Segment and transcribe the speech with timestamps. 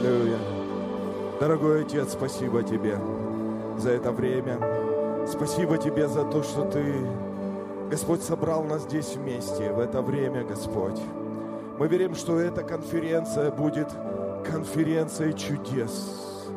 [0.00, 0.38] Аллилуйя.
[1.40, 2.98] Дорогой Отец, спасибо Тебе
[3.76, 4.58] за это время.
[5.26, 7.06] Спасибо Тебе за то, что Ты,
[7.90, 10.98] Господь, собрал нас здесь вместе в это время, Господь.
[11.78, 13.88] Мы верим, что эта конференция будет
[14.50, 16.48] конференцией чудес.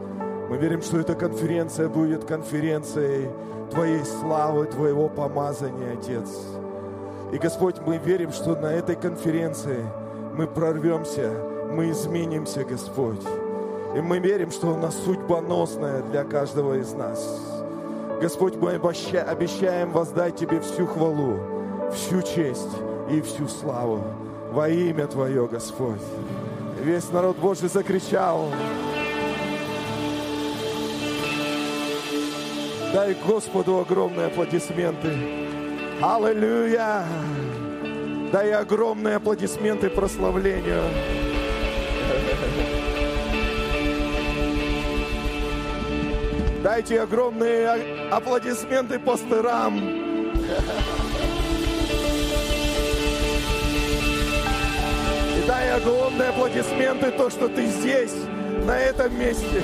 [0.49, 3.29] Мы верим, что эта конференция будет конференцией
[3.71, 6.29] Твоей славы, Твоего помазания, Отец.
[7.33, 9.83] И, Господь, мы верим, что на этой конференции
[10.33, 13.21] мы прорвемся, мы изменимся, Господь.
[13.95, 17.41] И мы верим, что она судьбоносная для каждого из нас.
[18.21, 21.39] Господь, мы обещаем воздать Тебе всю хвалу,
[21.93, 22.69] всю честь
[23.09, 24.03] и всю славу
[24.51, 26.01] во имя Твое, Господь.
[26.81, 28.49] Весь народ Божий закричал.
[32.93, 35.11] Дай Господу огромные аплодисменты.
[36.01, 37.03] Аллилуйя!
[38.31, 40.83] Дай огромные аплодисменты прославлению.
[46.73, 49.77] Дайте огромные аплодисменты пастырам.
[55.37, 58.15] И дай огромные аплодисменты то, что ты здесь,
[58.65, 59.61] на этом месте.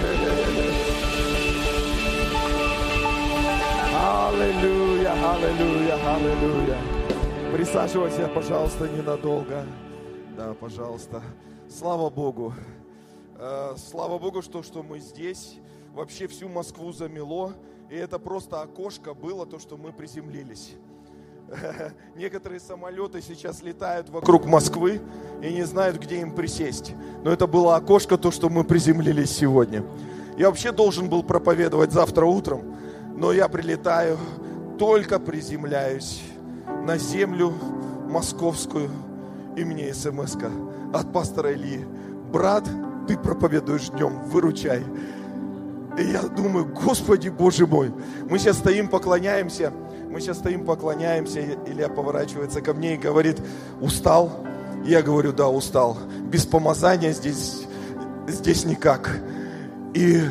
[3.99, 6.77] Аллилуйя, аллилуйя, аллилуйя.
[7.51, 9.65] Присаживайся, пожалуйста, ненадолго.
[10.37, 11.23] Да, пожалуйста.
[11.67, 12.53] Слава Богу.
[13.39, 15.57] Э, слава Богу, что, что мы здесь.
[15.93, 17.53] Вообще всю Москву замело.
[17.89, 20.75] И это просто окошко было, то, что мы приземлились.
[22.15, 25.01] Некоторые самолеты сейчас летают вокруг Москвы
[25.41, 26.93] и не знают, где им присесть.
[27.23, 29.83] Но это было окошко, то, что мы приземлились сегодня.
[30.37, 32.77] Я вообще должен был проповедовать завтра утром,
[33.15, 34.17] но я прилетаю,
[34.77, 36.21] только приземляюсь
[36.85, 37.53] на землю
[38.07, 38.89] московскую,
[39.57, 40.37] и мне смс
[40.93, 41.85] от пастора Ильи.
[42.31, 42.69] Брат,
[43.07, 44.83] ты проповедуешь днем, выручай.
[45.99, 47.91] И я думаю, Господи Боже мой,
[48.29, 49.73] мы сейчас стоим, поклоняемся,
[50.09, 53.37] мы сейчас стоим, поклоняемся, Илья поворачивается ко мне и говорит,
[53.81, 54.45] устал?
[54.85, 55.97] Я говорю, да, устал.
[56.31, 57.63] Без помазания здесь,
[58.27, 59.11] здесь никак.
[59.93, 60.21] И,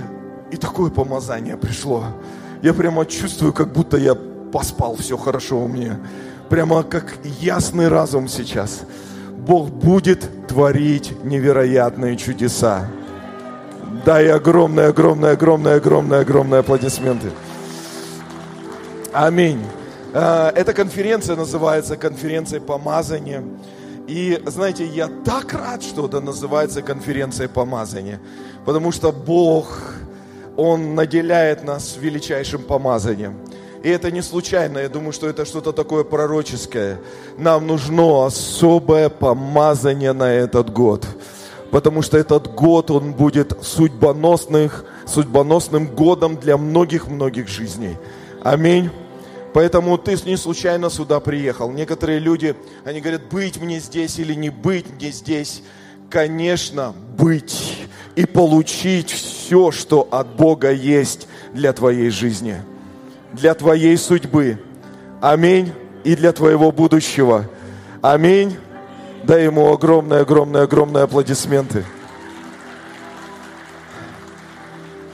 [0.51, 2.05] и такое помазание пришло.
[2.63, 6.01] Я прямо чувствую, как будто я поспал, все хорошо у меня
[6.49, 8.83] прямо как ясный разум сейчас.
[9.37, 12.89] Бог будет творить невероятные чудеса.
[14.05, 17.31] Дай огромные, огромные, огромные, огромные, огромные аплодисменты.
[19.13, 19.65] Аминь.
[20.15, 23.43] А, эта конференция называется конференцией помазания.
[24.07, 28.21] И знаете, я так рад, что это называется конференция помазания.
[28.65, 29.95] Потому что Бог,
[30.57, 33.39] Он наделяет нас величайшим помазанием.
[33.83, 36.99] И это не случайно, я думаю, что это что-то такое пророческое.
[37.37, 41.07] Нам нужно особое помазание на этот год.
[41.71, 47.97] Потому что этот год, он будет судьбоносных, судьбоносным годом для многих-многих жизней.
[48.43, 48.91] Аминь.
[49.53, 51.71] Поэтому ты не случайно сюда приехал.
[51.71, 55.63] Некоторые люди, они говорят, быть мне здесь или не быть мне здесь.
[56.11, 57.87] Конечно, быть
[58.17, 62.63] и получить все, что от Бога есть для твоей жизни
[63.33, 64.59] для твоей судьбы.
[65.21, 65.73] Аминь.
[66.05, 67.51] И для твоего будущего.
[68.01, 68.57] Аминь.
[69.29, 71.85] Дай ему огромные, огромные, огромные аплодисменты.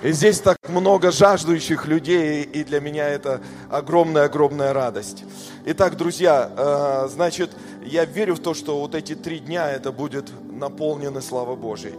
[0.04, 5.24] И здесь так много жаждущих людей, и для меня это огромная-огромная радость.
[5.64, 7.50] Итак, друзья, э, значит,
[7.84, 11.94] я верю в то, что вот эти три дня это будет наполнено славой Божьей.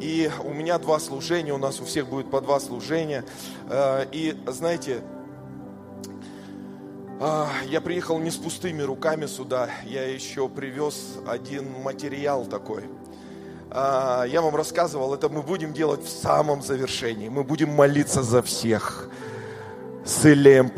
[0.00, 3.24] И у меня два служения, у нас у всех будет по два служения.
[3.68, 5.02] Э, и знаете,
[7.68, 12.82] я приехал не с пустыми руками сюда, я еще привез один материал такой.
[13.70, 17.28] А, я вам рассказывал, это мы будем делать в самом завершении.
[17.28, 19.08] Мы будем молиться за всех
[20.04, 20.72] с Илеем.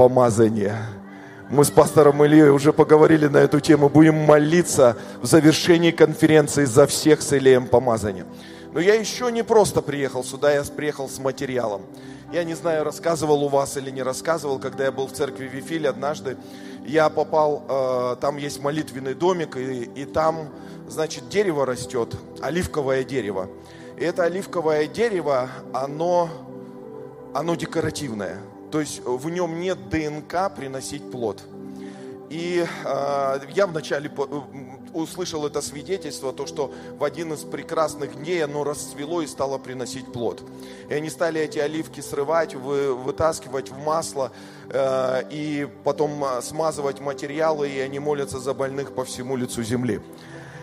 [1.48, 3.88] Мы с пастором Ильей уже поговорили на эту тему.
[3.88, 8.26] Будем молиться в завершении конференции за всех с Илеем помазания.
[8.74, 11.80] Но я еще не просто приехал сюда, я приехал с материалом.
[12.34, 15.86] Я не знаю, рассказывал у вас или не рассказывал, когда я был в церкви Вифиль
[15.86, 16.36] однажды,
[16.84, 20.48] я попал, э, там есть молитвенный домик, и, и там,
[20.88, 23.48] значит, дерево растет, оливковое дерево.
[23.96, 26.28] И это оливковое дерево, оно,
[27.32, 28.40] оно декоративное.
[28.72, 31.40] То есть в нем нет ДНК приносить плод.
[32.30, 34.10] И э, я вначале
[34.94, 40.12] услышал это свидетельство, то, что в один из прекрасных дней оно расцвело и стало приносить
[40.12, 40.42] плод.
[40.88, 44.32] И они стали эти оливки срывать, вы, вытаскивать в масло
[44.70, 50.00] э, и потом э, смазывать материалы, и они молятся за больных по всему лицу земли.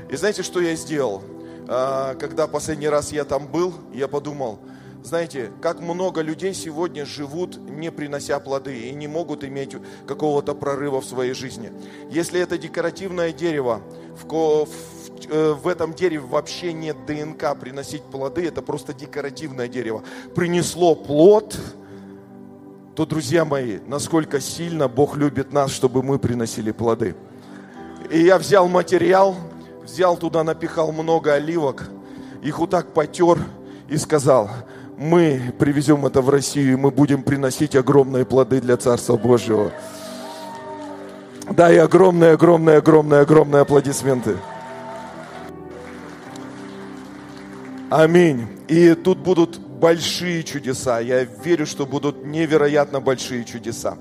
[0.09, 1.21] И знаете, что я сделал?
[1.67, 4.59] А, когда последний раз я там был, я подумал,
[5.03, 9.75] знаете, как много людей сегодня живут, не принося плоды, и не могут иметь
[10.05, 11.71] какого-то прорыва в своей жизни.
[12.09, 13.81] Если это декоративное дерево,
[14.15, 14.67] в, в,
[15.29, 20.03] э, в этом дереве вообще нет ДНК приносить плоды, это просто декоративное дерево.
[20.35, 21.57] Принесло плод,
[22.95, 27.15] то, друзья мои, насколько сильно Бог любит нас, чтобы мы приносили плоды.
[28.11, 29.35] И я взял материал,
[29.83, 31.89] взял туда, напихал много оливок,
[32.43, 33.39] их вот так потер
[33.89, 34.49] и сказал,
[35.01, 39.71] мы привезем это в Россию, и мы будем приносить огромные плоды для Царства Божьего.
[41.49, 44.37] Да, и огромные, огромные, огромные, огромные аплодисменты.
[47.89, 48.45] Аминь.
[48.67, 50.99] И тут будут большие чудеса.
[50.99, 53.97] Я верю, что будут невероятно большие чудеса.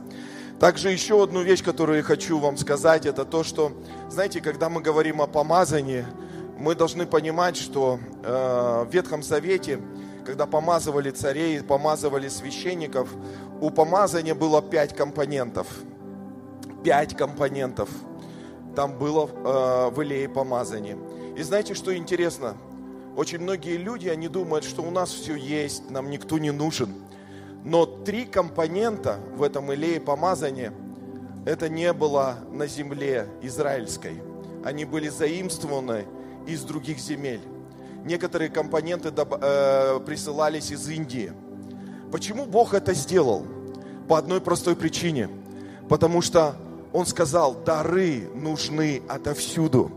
[0.61, 3.73] Также еще одну вещь, которую я хочу вам сказать, это то, что,
[4.11, 6.05] знаете, когда мы говорим о помазании,
[6.59, 9.81] мы должны понимать, что э, в Ветхом Завете,
[10.31, 13.09] когда помазывали царей, помазывали священников,
[13.61, 15.67] у помазания было пять компонентов.
[16.85, 17.89] Пять компонентов
[18.77, 20.97] там было э, в Илее помазание.
[21.37, 22.57] И знаете, что интересно?
[23.17, 26.95] Очень многие люди, они думают, что у нас все есть, нам никто не нужен.
[27.65, 30.73] Но три компонента в этом илее помазания,
[31.45, 34.23] это не было на земле израильской.
[34.65, 36.07] Они были заимствованы
[36.47, 37.41] из других земель.
[38.05, 41.33] Некоторые компоненты э, присылались из Индии.
[42.11, 43.47] Почему Бог это сделал?
[44.09, 45.29] По одной простой причине.
[45.89, 46.57] Потому что
[46.93, 49.93] Он сказал, дары нужны отовсюду.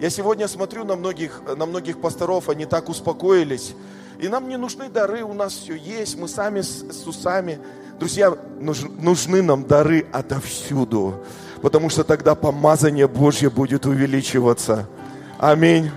[0.00, 3.74] Я сегодня смотрю на многих, на многих пасторов, они так успокоились,
[4.18, 7.58] и нам не нужны дары, у нас все есть, мы сами с, с усами.
[7.98, 11.22] Друзья, нужны нам дары отовсюду,
[11.62, 14.88] потому что тогда помазание Божье будет увеличиваться.
[15.38, 15.90] Аминь.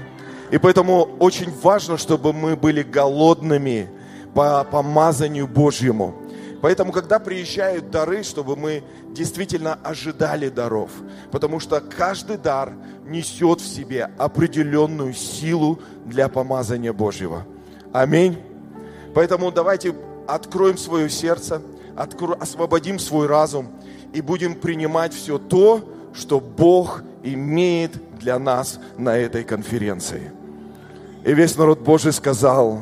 [0.52, 3.90] И поэтому очень важно, чтобы мы были голодными
[4.34, 6.16] по помазанию Божьему.
[6.62, 10.90] Поэтому, когда приезжают дары, чтобы мы действительно ожидали даров.
[11.32, 12.74] Потому что каждый дар
[13.06, 17.46] несет в себе определенную силу для помазания Божьего.
[17.94, 18.38] Аминь.
[19.14, 19.94] Поэтому давайте
[20.28, 21.62] откроем свое сердце,
[21.96, 22.36] откро...
[22.40, 23.70] освободим свой разум
[24.14, 30.32] и будем принимать все то, что Бог имеет для нас на этой конференции.
[31.24, 32.82] И весь народ Божий сказал,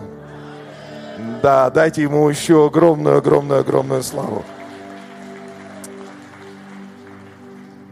[1.41, 4.43] да, дайте ему еще огромную, огромную, огромную славу.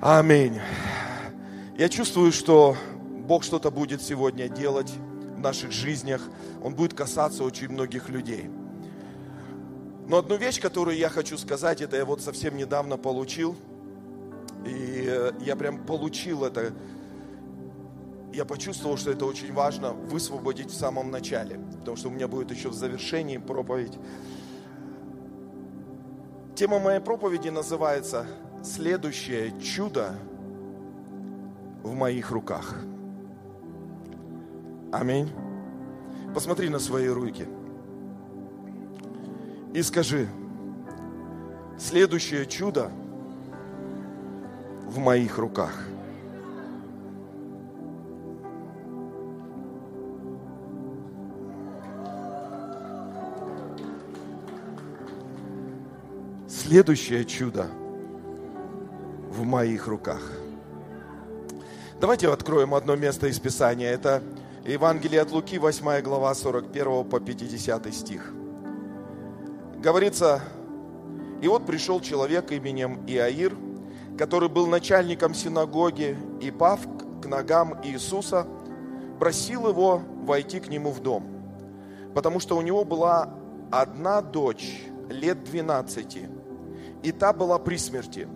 [0.01, 0.59] Аминь.
[1.77, 2.75] Я чувствую, что
[3.27, 4.91] Бог что-то будет сегодня делать
[5.35, 6.21] в наших жизнях
[6.63, 8.49] он будет касаться очень многих людей.
[10.07, 13.55] Но одну вещь, которую я хочу сказать, это я вот совсем недавно получил.
[14.65, 16.73] И э, я прям получил это.
[18.33, 21.59] Я почувствовал, что это очень важно высвободить в самом начале.
[21.77, 23.95] Потому что у меня будет еще в завершении проповедь.
[26.55, 28.25] Тема моей проповеди называется
[28.63, 30.15] «Следующее чудо
[31.83, 32.75] в моих руках».
[34.91, 35.29] Аминь.
[36.33, 37.47] Посмотри на свои руки.
[39.75, 40.27] И скажи,
[41.77, 42.89] следующее чудо
[44.87, 45.92] в моих руках.
[56.73, 57.67] Следующее чудо
[59.29, 60.23] в моих руках.
[62.01, 63.91] Давайте откроем одно место из Писания.
[63.91, 64.23] Это
[64.65, 68.33] Евангелие от Луки, 8 глава, 41 по 50 стих.
[69.83, 70.41] Говорится,
[71.43, 73.55] и вот пришел человек именем Иаир,
[74.17, 76.79] который был начальником синагоги, и пав
[77.21, 78.47] к ногам Иисуса,
[79.19, 81.23] просил его войти к нему в дом,
[82.15, 83.29] потому что у него была
[83.69, 86.32] одна дочь лет 12,
[87.03, 88.27] и та была при смерти.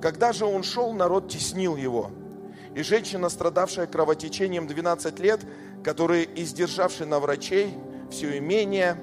[0.00, 2.10] Когда же он шел, народ теснил его–
[2.74, 5.40] и женщина, страдавшая кровотечением 12 лет,
[5.84, 7.74] которая, издержавшая на врачей
[8.10, 8.96] все имение,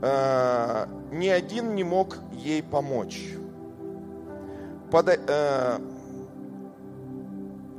[0.00, 3.34] э, ни один не мог ей помочь.
[4.90, 5.78] Под, э,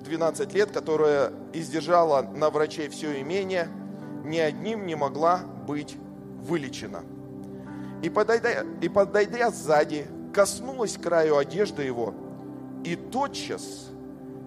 [0.05, 3.67] 12 лет, которая издержала на врачей все имение,
[4.23, 5.97] ни одним не могла быть
[6.43, 7.01] вылечена.
[8.03, 12.13] И подойдя, и подойдя сзади, коснулась краю одежды его,
[12.83, 13.89] и тотчас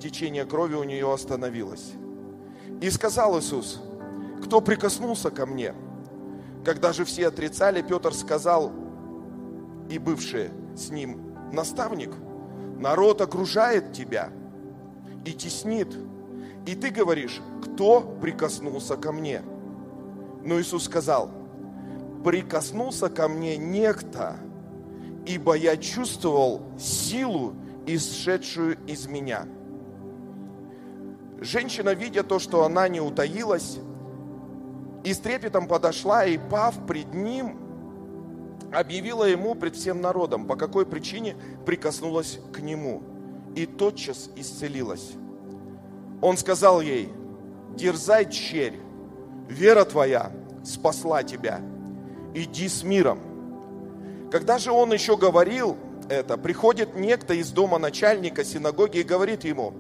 [0.01, 1.93] течение крови у нее остановилось.
[2.81, 3.81] И сказал Иисус,
[4.43, 5.75] кто прикоснулся ко мне?
[6.65, 8.73] Когда же все отрицали, Петр сказал,
[9.89, 12.11] и бывшие с ним, наставник,
[12.79, 14.31] народ окружает тебя
[15.25, 15.97] и теснит.
[16.67, 19.43] И ты говоришь, кто прикоснулся ко мне?
[20.45, 21.31] Но Иисус сказал,
[22.25, 24.37] прикоснулся ко мне некто,
[25.27, 27.55] ибо я чувствовал силу,
[27.87, 29.47] исшедшую из меня.
[31.41, 33.79] Женщина, видя то, что она не утаилась,
[35.05, 37.59] и с трепетом подошла и, пав пред ним,
[38.73, 41.37] объявила ему пред всем народом, по какой причине
[41.67, 43.03] прикоснулась к нему,
[43.57, 45.13] и тотчас исцелилась.
[46.21, 47.13] Он сказал ей,
[47.77, 48.79] дерзай, черь,
[49.49, 50.31] вера твоя
[50.65, 51.61] спасла тебя,
[52.35, 53.32] иди с миром.
[54.33, 55.77] Когда же он еще говорил
[56.09, 59.75] это, приходит некто из дома начальника синагоги и говорит ему,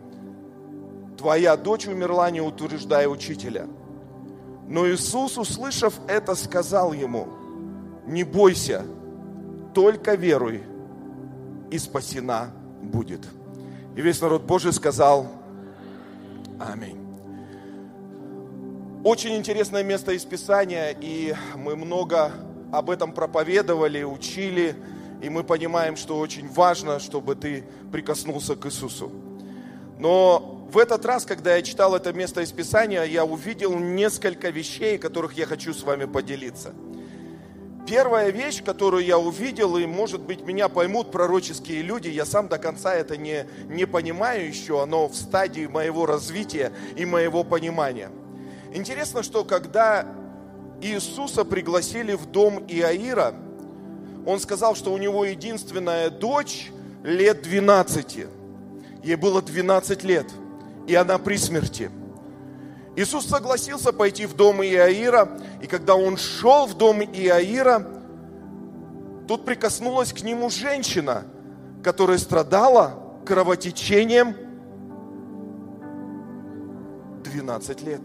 [1.17, 3.67] твоя дочь умерла, не утверждая учителя.
[4.69, 7.29] Но Иисус, услышав это, сказал ему,
[8.07, 8.85] не бойся,
[9.75, 10.63] только веруй,
[11.71, 12.51] и спасена
[12.83, 13.27] будет.
[13.97, 15.29] И весь народ Божий сказал,
[16.61, 16.99] Аминь.
[19.03, 22.33] Очень интересное место из Писания, и мы много
[22.73, 24.75] об этом проповедовали, учили,
[25.23, 29.13] и мы понимаем, что очень важно, чтобы ты прикоснулся к Иисусу.
[29.99, 34.99] Но в этот раз, когда я читал это место из Писания, я увидел несколько вещей,
[34.99, 36.73] которых я хочу с вами поделиться.
[37.87, 42.59] Первая вещь, которую я увидел, и, может быть, меня поймут пророческие люди, я сам до
[42.59, 48.11] конца это не, не понимаю еще, оно в стадии моего развития и моего понимания–
[48.75, 50.07] Интересно, что когда
[50.83, 53.35] Иисуса пригласили в дом Иаира,
[54.27, 56.71] он сказал, что у него единственная дочь
[57.03, 58.27] лет 12.
[59.03, 60.27] Ей было 12 лет,
[60.87, 61.91] и она при смерти.
[62.95, 67.87] Иисус согласился пойти в дом Иаира, и когда он шел в дом Иаира,
[69.27, 71.25] тут прикоснулась к нему женщина,
[71.83, 74.37] которая страдала кровотечением
[77.25, 78.03] 12 лет.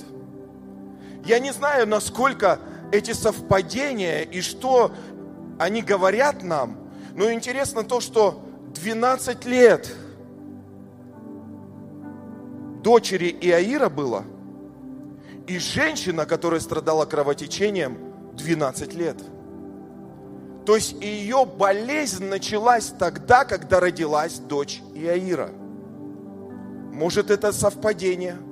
[1.28, 2.58] Я не знаю, насколько
[2.94, 4.94] эти совпадения и что
[5.60, 6.78] они говорят нам,
[7.16, 8.42] но интересно то, что
[8.74, 9.94] 12 лет
[12.82, 14.24] дочери Иаира было,
[15.48, 17.98] и женщина, которая страдала кровотечением,
[18.38, 19.18] 12 лет.
[20.66, 25.50] То есть ее болезнь началась тогда, когда родилась дочь Иаира.
[26.94, 28.38] Может, это совпадение–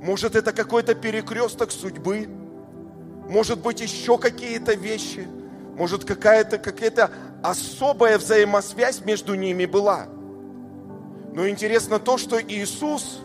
[0.00, 2.28] может, это какой-то перекресток судьбы.
[3.28, 5.26] Может быть, еще какие-то вещи.
[5.76, 7.10] Может, какая-то какая
[7.42, 10.06] особая взаимосвязь между ними была.
[11.34, 13.20] Но интересно то, что Иисус,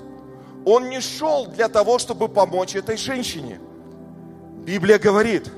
[0.66, 3.60] Он не шел для того, чтобы помочь этой женщине.
[4.66, 5.52] Библия говорит,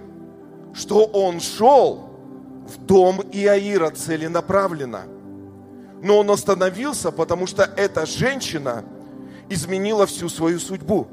[0.74, 2.10] что Он шел
[2.67, 5.03] в дом Иаира целенаправленно.
[6.01, 8.84] Но Он остановился, потому что эта женщина–
[9.50, 11.08] изменила всю свою судьбу.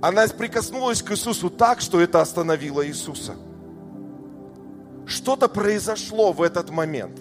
[0.00, 3.34] Она прикоснулась к Иисусу так, что это остановило Иисуса.
[5.06, 7.18] Что-то произошло в этот момент.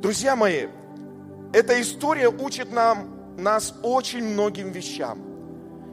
[0.00, 0.68] Друзья мои,
[1.52, 5.18] эта история учит нам, нас очень многим вещам.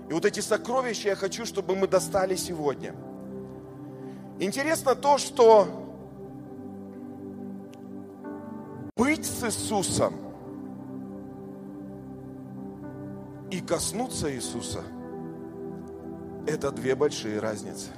[0.10, 2.94] И вот эти сокровища я хочу, чтобы мы достали сегодня.
[4.40, 5.68] Интересно то, что
[8.96, 10.16] быть с Иисусом–
[13.52, 14.82] и коснуться Иисуса–
[16.48, 17.90] это две большие разницы.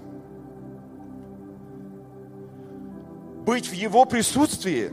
[3.45, 4.91] Быть в Его присутствии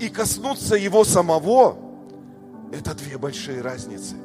[0.00, 1.78] и коснуться Его самого–
[2.72, 4.16] это две большие разницы.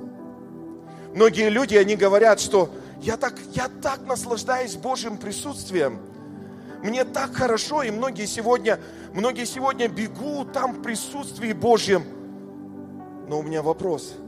[1.14, 6.00] Многие люди, они говорят, что я так, я так наслаждаюсь Божьим присутствием,
[6.82, 8.80] мне так хорошо, и многие сегодня,
[9.14, 12.04] многие сегодня бегут там в присутствии Божьем.
[13.30, 14.16] Но у меня вопрос–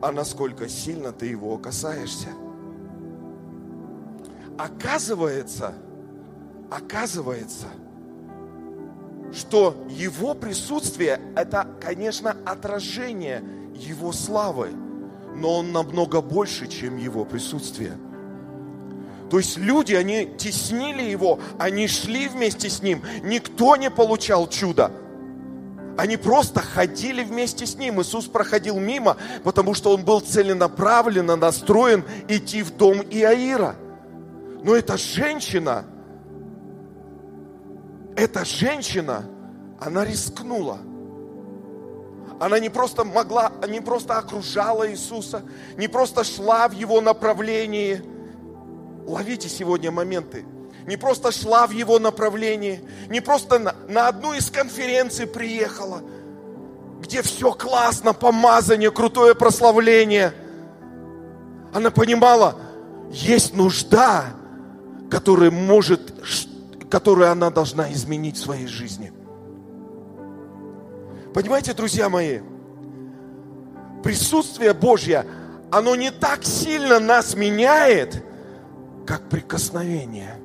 [0.00, 2.28] а насколько сильно ты его касаешься.
[4.58, 5.74] Оказывается,
[6.70, 7.66] оказывается,
[9.32, 13.42] что его присутствие– это, конечно, отражение
[13.74, 14.70] его славы,
[15.34, 17.96] но он намного больше, чем его присутствие.
[19.30, 24.90] То есть люди, они теснили его, они шли вместе с ним, никто не получал чуда–
[25.96, 28.00] они просто ходили вместе с ним.
[28.00, 33.76] Иисус проходил мимо, потому что он был целенаправленно настроен идти в дом Иаира.
[34.62, 35.84] Но эта женщина,
[38.16, 39.24] эта женщина,
[39.80, 40.78] она рискнула.
[42.38, 45.42] Она не просто могла, не просто окружала Иисуса,
[45.76, 48.02] не просто шла в его направлении.
[49.06, 50.44] Ловите сегодня моменты
[50.86, 56.02] не просто шла в его направлении, не просто на, на одну из конференций приехала,
[57.00, 60.32] где все классно, помазание, крутое прославление.
[61.72, 62.56] Она понимала,
[63.10, 64.26] есть нужда,
[65.10, 66.12] которая может,
[66.90, 69.12] которую она должна изменить в своей жизни.
[71.34, 72.40] Понимаете, друзья мои,
[74.02, 75.24] присутствие Божье,
[75.70, 78.24] оно не так сильно нас меняет,
[79.06, 80.39] как прикосновение.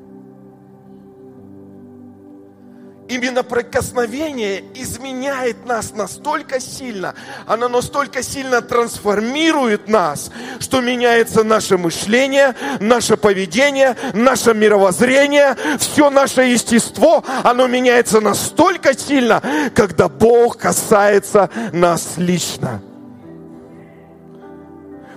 [3.08, 7.14] Именно прикосновение изменяет нас настолько сильно,
[7.46, 16.42] оно настолько сильно трансформирует нас, что меняется наше мышление, наше поведение, наше мировоззрение, все наше
[16.44, 19.42] естество, оно меняется настолько сильно,
[19.76, 22.82] когда Бог касается нас лично.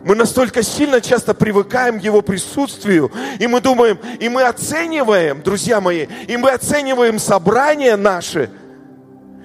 [0.08, 5.82] Мы настолько сильно часто привыкаем к Его присутствию, и мы думаем, и мы оцениваем, друзья
[5.82, 8.50] мои, и мы оцениваем собрания наши.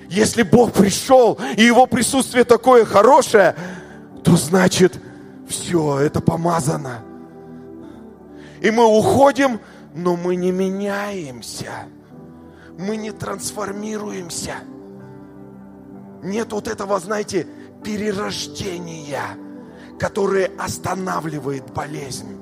[0.07, 3.57] Если Бог пришел, и Его присутствие такое хорошее,
[4.23, 4.97] то значит,
[5.49, 7.01] все, это помазано.
[8.61, 9.59] И мы уходим,
[9.93, 11.71] но мы не меняемся.
[12.79, 14.53] Мы не трансформируемся.
[16.21, 17.47] Нет вот этого, знаете,
[17.83, 19.27] перерождения–
[20.03, 22.37] которое останавливает болезнь.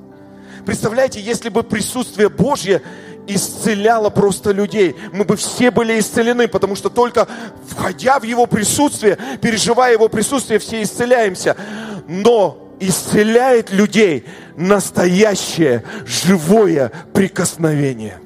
[0.65, 2.81] Представляете, если бы присутствие Божье
[3.27, 7.27] исцеляло просто людей, мы бы все были исцелены, потому что только
[7.67, 11.55] входя в Его присутствие, переживая Его присутствие, все исцеляемся.
[12.07, 14.25] Но исцеляет людей
[14.57, 18.19] настоящее, живое прикосновение.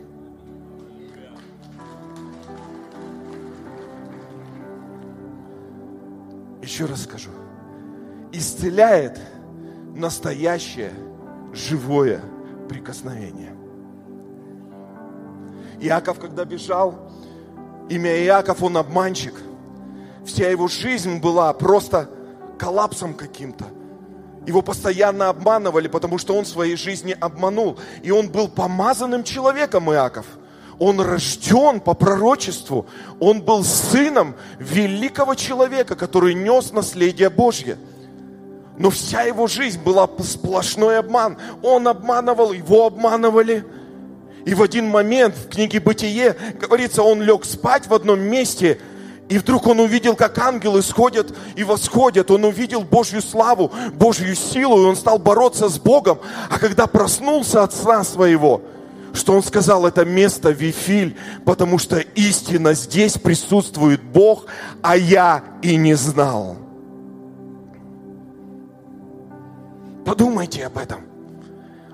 [6.61, 7.34] Еще раз скажу
[8.37, 9.19] исцеляет
[9.95, 10.91] настоящее,
[11.53, 12.21] живое
[12.69, 13.55] прикосновение.
[15.79, 17.11] Иаков, когда бежал,
[17.89, 19.35] имя Иаков, он обманщик.
[20.25, 22.09] Вся его жизнь была просто
[22.57, 23.65] коллапсом каким-то.
[24.47, 27.77] Его постоянно обманывали, потому что он своей жизни обманул.
[28.03, 30.25] И он был помазанным человеком, Иаков–
[30.79, 32.85] он рожден по пророчеству.
[33.19, 37.77] Он был сыном великого человека, который нес наследие Божье.
[38.77, 41.37] Но вся его жизнь была сплошной обман.
[41.61, 43.65] Он обманывал, его обманывали.
[44.45, 48.79] И в один момент в книге «Бытие» говорится, он лег спать в одном месте,
[49.27, 52.29] и вдруг он увидел, как ангелы сходят и восходят.
[52.29, 56.19] Он увидел Божью славу, Божью силу, и он стал бороться с Богом.
[56.49, 58.61] А когда проснулся от сна своего,
[59.13, 64.45] что он сказал, это место Вифиль, потому что истинно здесь присутствует Бог,
[64.83, 66.57] а я и не знал.
[70.05, 71.01] Подумайте об этом.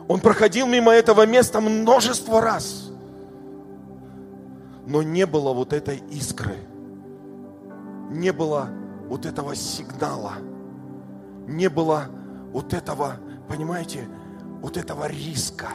[0.08, 2.91] Он проходил мимо этого места множество раз.
[4.86, 6.56] Но не было вот этой искры.
[8.10, 8.67] Не было
[9.08, 10.34] вот этого сигнала.
[11.47, 12.08] Не было
[12.52, 13.15] вот этого,
[13.47, 14.08] понимаете,
[14.62, 15.69] вот этого риска.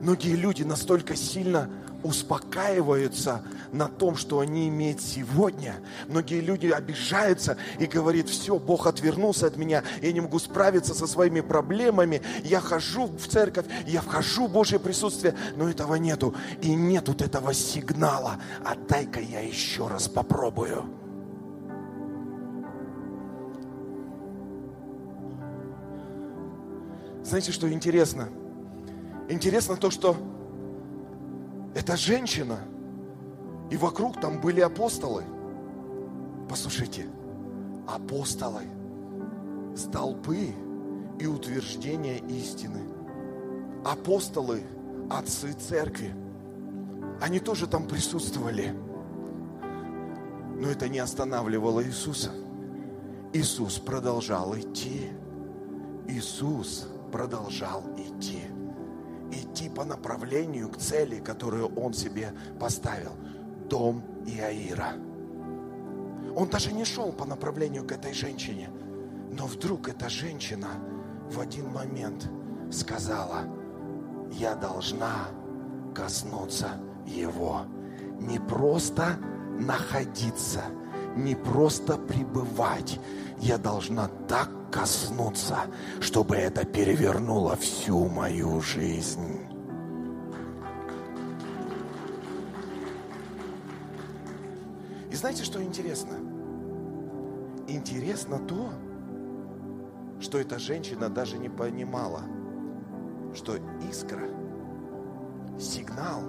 [0.00, 1.70] Многие люди настолько сильно
[2.04, 5.76] успокаиваются на том, что они имеют сегодня.
[6.06, 11.06] Многие люди обижаются и говорят, все, Бог отвернулся от меня, я не могу справиться со
[11.06, 16.34] своими проблемами, я хожу в церковь, я вхожу в Божье присутствие, но этого нету.
[16.62, 20.84] И нет вот этого сигнала, а дай-ка я еще раз попробую.
[27.24, 28.28] Знаете, что интересно?
[29.30, 30.16] Интересно то, что
[31.74, 32.60] эта женщина,
[33.70, 35.24] и вокруг там были апостолы.
[36.48, 37.06] Послушайте,
[37.86, 38.62] апостолы,
[39.76, 40.54] столпы
[41.18, 42.80] и утверждения истины.
[43.84, 44.62] Апостолы,
[45.10, 46.14] отцы церкви,
[47.20, 48.74] они тоже там присутствовали.
[50.56, 52.30] Но это не останавливало Иисуса.
[53.32, 55.10] Иисус продолжал идти.
[56.06, 58.53] Иисус продолжал идти
[59.42, 63.12] идти по направлению к цели, которую он себе поставил.
[63.68, 64.94] Дом Иаира.
[66.36, 68.70] Он даже не шел по направлению к этой женщине.
[69.30, 70.68] Но вдруг эта женщина
[71.30, 72.30] в один момент
[72.70, 73.44] сказала,
[74.32, 75.28] я должна
[75.94, 77.62] коснуться его.
[78.20, 79.16] Не просто
[79.58, 80.62] находиться,
[81.16, 83.00] не просто пребывать.
[83.40, 85.58] Я должна так коснуться,
[86.00, 89.46] чтобы это перевернуло всю мою жизнь.
[95.12, 96.16] И знаете, что интересно?
[97.68, 98.70] Интересно то,
[100.20, 102.22] что эта женщина даже не понимала,
[103.32, 103.56] что
[103.88, 104.28] искра,
[105.56, 106.20] сигнал,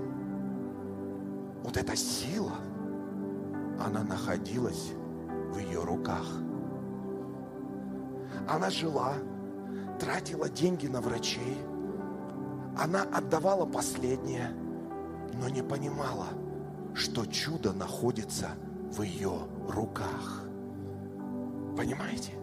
[1.64, 2.58] вот эта сила,
[3.84, 4.92] она находилась
[5.52, 6.45] в ее руках.
[8.48, 9.14] Она жила,
[10.00, 11.58] тратила деньги на врачей,
[12.78, 14.52] она отдавала последнее,
[15.34, 16.28] но не понимала,
[16.94, 18.50] что чудо находится
[18.92, 20.44] в ее руках.
[21.78, 22.34] Понимаете?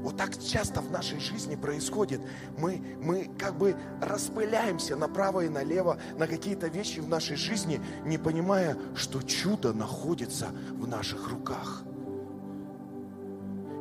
[0.00, 2.20] Вот так часто в нашей жизни происходит.
[2.56, 8.16] Мы, мы как бы распыляемся направо и налево на какие-то вещи в нашей жизни, не
[8.16, 11.82] понимая, что чудо находится в наших руках.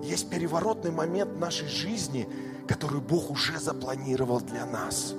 [0.07, 2.27] Есть переворотный момент нашей жизни,
[2.67, 5.13] который Бог уже запланировал для нас.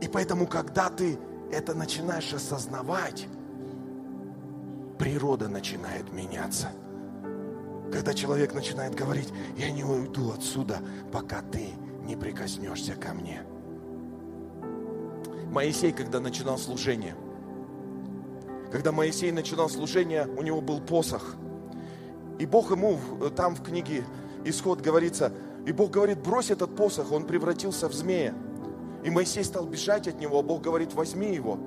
[0.00, 1.18] И поэтому, когда ты
[1.52, 3.26] это начинаешь осознавать,
[4.98, 6.68] природа начинает меняться–
[7.92, 10.78] когда человек начинает говорить, я не уйду отсюда,
[11.12, 11.70] пока ты
[12.04, 13.42] не прикоснешься ко мне.
[15.50, 17.16] Моисей, когда начинал служение,
[18.70, 21.34] когда Моисей начинал служение, у него был посох.
[22.40, 22.98] И Бог ему
[23.36, 24.04] там в книге
[24.44, 25.32] Исход говорится,
[25.66, 28.34] и Бог говорит, брось этот посох, он превратился в змея.
[29.04, 31.58] И Моисей стал бежать от него, а Бог говорит, возьми его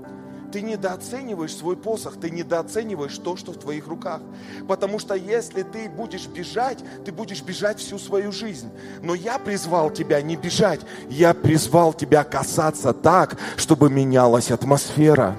[0.52, 4.22] ты недооцениваешь свой посох, ты недооцениваешь то, что в твоих руках.
[4.68, 8.70] Потому что если ты будешь бежать, ты будешь бежать всю свою жизнь.
[9.02, 15.36] Но я призвал тебя не бежать, я призвал тебя касаться так, чтобы менялась атмосфера.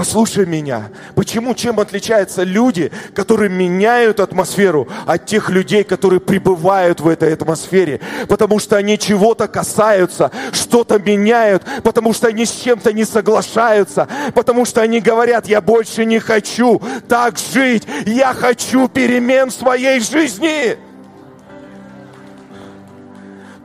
[0.00, 0.88] Послушай меня.
[1.14, 8.00] Почему, чем отличаются люди, которые меняют атмосферу от тех людей, которые пребывают в этой атмосфере?
[8.26, 14.64] Потому что они чего-то касаются, что-то меняют, потому что они с чем-то не соглашаются, потому
[14.64, 20.78] что они говорят, я больше не хочу так жить, я хочу перемен в своей жизни.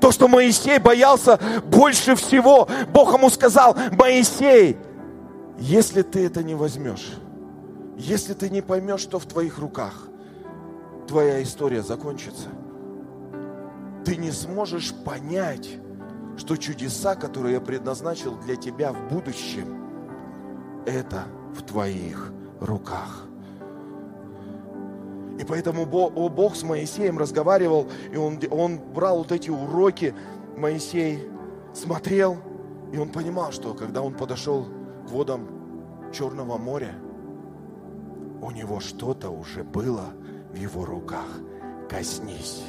[0.02, 4.76] То, что Моисей боялся больше всего, Бог ему сказал, Моисей,
[5.58, 7.14] если ты это не возьмешь,
[7.98, 10.08] если ты не поймешь, что в твоих руках,
[11.08, 12.50] твоя история закончится.
[14.04, 15.70] Ты не сможешь понять,
[16.38, 19.84] что чудеса, которые я предназначил для тебя в будущем,
[20.86, 23.26] это в твоих руках.
[25.40, 30.14] И поэтому Бог с Моисеем разговаривал, и он, он брал вот эти уроки,
[30.56, 31.28] Моисей
[31.74, 32.38] смотрел,
[32.94, 34.68] и он понимал, что когда он подошел
[35.08, 35.48] водам
[36.12, 36.96] Черного моря,
[38.42, 40.14] у него что-то уже было
[40.52, 41.28] в его руках.
[41.90, 42.64] Коснись.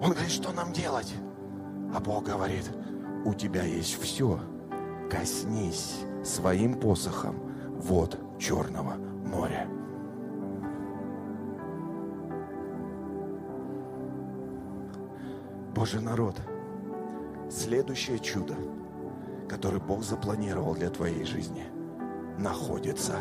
[0.00, 1.14] Он говорит, что нам делать?
[1.94, 2.70] А Бог говорит,
[3.24, 4.40] у тебя есть все.
[5.10, 7.36] Коснись своим посохом
[7.76, 9.68] вод Черного моря.
[15.74, 16.36] Божий народ,
[17.50, 18.54] следующее чудо–
[19.48, 21.64] который Бог запланировал для твоей жизни,
[22.38, 23.16] находится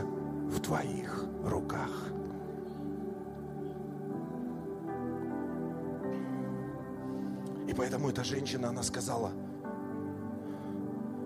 [0.47, 1.89] в твоих руках.
[7.67, 9.31] И поэтому эта женщина, она сказала,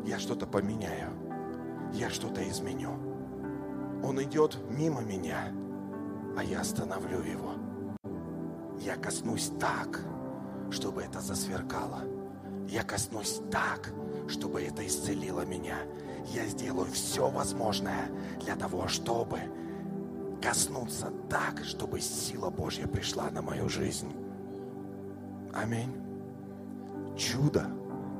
[0.05, 1.09] я что-то поменяю,
[1.93, 2.91] я что-то изменю.
[4.03, 5.51] Он идет мимо меня,
[6.37, 7.53] а я остановлю его.
[8.79, 10.01] Я коснусь так,
[10.71, 11.99] чтобы это засверкало.
[12.67, 13.93] Я коснусь так,
[14.27, 15.77] чтобы это исцелило меня.
[16.33, 19.39] Я сделаю все возможное для того, чтобы
[20.41, 24.11] коснуться так, чтобы сила Божья пришла на мою жизнь.
[25.53, 25.93] Аминь.
[27.17, 27.67] Чудо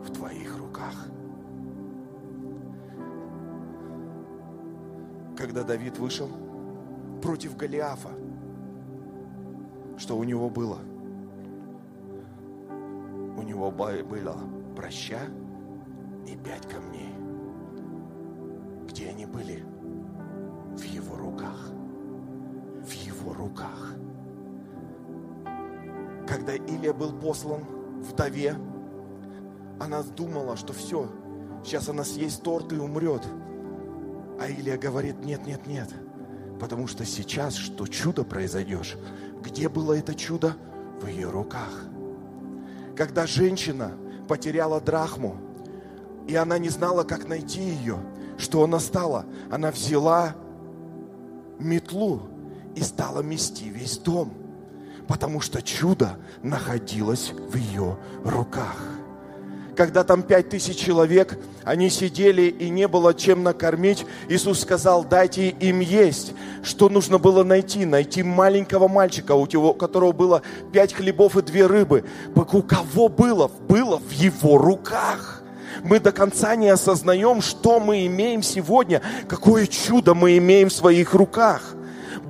[0.04, 1.08] в твоих руках.
[5.38, 6.30] Когда Давид вышел
[7.22, 8.12] против Голиафа,
[9.98, 10.80] что у него было?
[13.38, 14.38] У него было
[14.76, 15.22] проща
[16.28, 17.14] и пять камней.
[18.88, 19.64] Где они были?
[20.76, 21.72] В его руках.
[22.86, 23.96] В его руках.
[26.28, 27.64] Когда Илия был послан
[28.02, 28.56] вдове,
[29.80, 31.10] она думала, что все,
[31.64, 33.26] сейчас она съест торт и умрет.
[34.40, 35.90] А Илия говорит, нет, нет, нет.
[36.60, 38.98] Потому что сейчас, что чудо произойдешь.
[39.44, 40.56] Где было это чудо?
[41.02, 41.86] В ее руках.
[42.96, 43.94] Когда женщина
[44.28, 45.36] потеряла драхму,
[46.28, 47.98] и она не знала, как найти ее.
[48.38, 49.26] Что она стала?
[49.52, 50.36] Она взяла
[51.60, 52.24] метлу
[52.76, 54.34] и стала мести весь дом,
[55.08, 58.78] потому что чудо находилось в ее руках.
[59.76, 65.50] Когда там пять тысяч человек, они сидели и не было чем накормить, Иисус сказал, дайте
[65.50, 66.34] им есть.
[66.62, 67.86] Что нужно было найти?
[67.86, 70.42] Найти маленького мальчика, у которого было
[70.74, 72.04] пять хлебов и две рыбы.
[72.36, 73.48] У кого было?
[73.48, 75.41] Было в его руках
[75.84, 81.14] мы до конца не осознаем, что мы имеем сегодня, какое чудо мы имеем в своих
[81.14, 81.76] руках.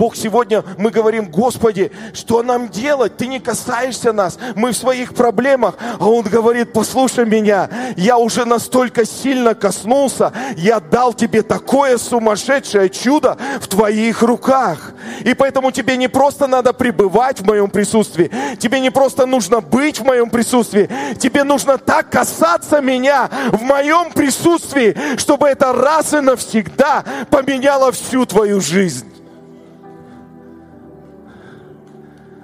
[0.02, 3.18] Бог, сегодня мы говорим, Господи, что нам делать?
[3.18, 5.76] Ты не касаешься нас, мы в своих проблемах.
[6.00, 12.90] А Он говорит, послушай меня, я уже настолько сильно коснулся, я дал тебе такое сумасшедшее
[12.90, 14.94] чудо в твоих руках.
[15.24, 20.00] И поэтому тебе не просто надо пребывать в моем присутствии, тебе не просто нужно быть
[20.00, 26.22] в моем присутствии, тебе нужно так касаться меня в моем присутствии, чтобы это раз и
[26.22, 29.21] навсегда поменяло всю твою жизнь.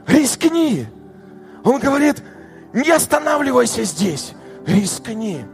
[0.07, 0.87] Рискни.
[1.63, 2.23] Он говорит,
[2.73, 4.33] не останавливайся здесь,
[4.65, 5.45] рискни.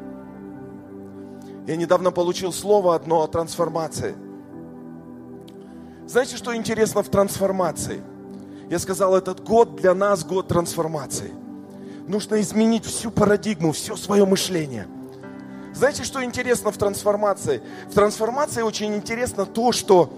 [1.65, 4.15] Я недавно получил слово одно о трансформации.
[6.05, 8.01] Знаете, что интересно в трансформации?
[8.69, 11.31] Я сказал, этот год для нас год трансформации.
[12.07, 14.87] Нужно изменить всю парадигму, все свое мышление.
[15.73, 17.63] Знаете, что интересно в трансформации?
[17.89, 20.13] В трансформации очень интересно то, что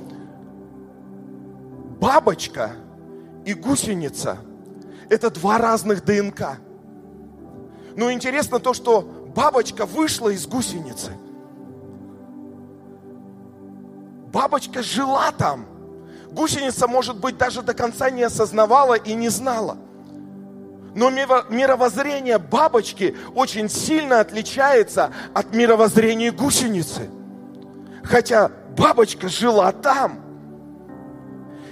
[2.01, 2.71] бабочка
[3.45, 4.39] и гусеница–
[5.09, 6.57] это два разных ДНК.
[7.95, 9.01] Но интересно то, что
[9.35, 11.11] бабочка вышла из гусеницы.
[14.33, 15.65] Бабочка жила там.
[16.31, 19.77] Гусеница, может быть, даже до конца не осознавала и не знала.
[20.95, 27.09] Но мировоззрение бабочки очень сильно отличается от мировоззрения гусеницы.
[28.03, 30.24] Хотя бабочка жила там.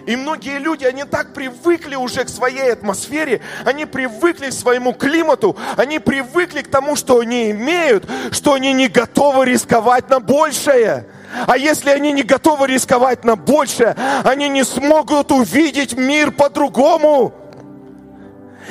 [0.05, 5.55] И многие люди, они так привыкли уже к своей атмосфере, они привыкли к своему климату,
[5.77, 11.05] они привыкли к тому, что они имеют, что они не готовы рисковать на большее.
[11.47, 17.33] А если они не готовы рисковать на большее, они не смогут увидеть мир по-другому.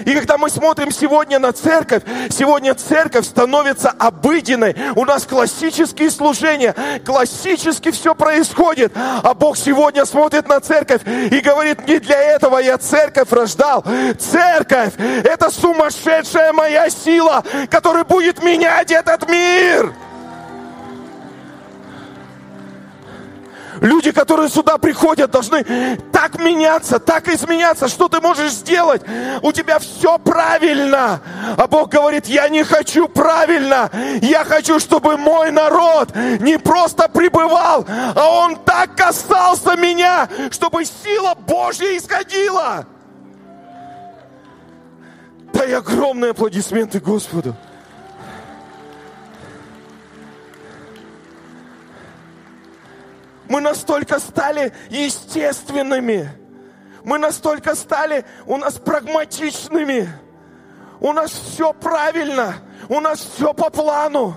[0.05, 4.75] И когда мы смотрим сегодня на церковь, сегодня церковь становится обыденной.
[4.97, 6.75] У нас классические служения,
[7.05, 8.93] классически все происходит.
[8.97, 13.85] А Бог сегодня смотрит на церковь и говорит, не для этого я церковь рождал.
[14.19, 19.93] Церковь– это сумасшедшая моя сила, которая будет менять этот мир.
[23.83, 25.65] Люди, которые сюда приходят, должны
[26.13, 27.89] так меняться, так изменяться.
[27.89, 29.03] Что ты можешь сделать?
[29.43, 31.21] У тебя все правильно.
[31.57, 33.91] А Бог говорит, я не хочу правильно.
[34.23, 41.35] Я хочу, чтобы мой народ не просто пребывал, а он так касался меня, чтобы сила
[41.35, 42.87] Божья исходила.
[45.53, 47.57] Дай огромные аплодисменты Господу.
[53.53, 56.27] Мы настолько стали естественными.
[57.05, 60.09] Мы настолько стали у нас прагматичными.
[61.01, 62.55] У нас все правильно.
[62.89, 64.35] У нас все по плану.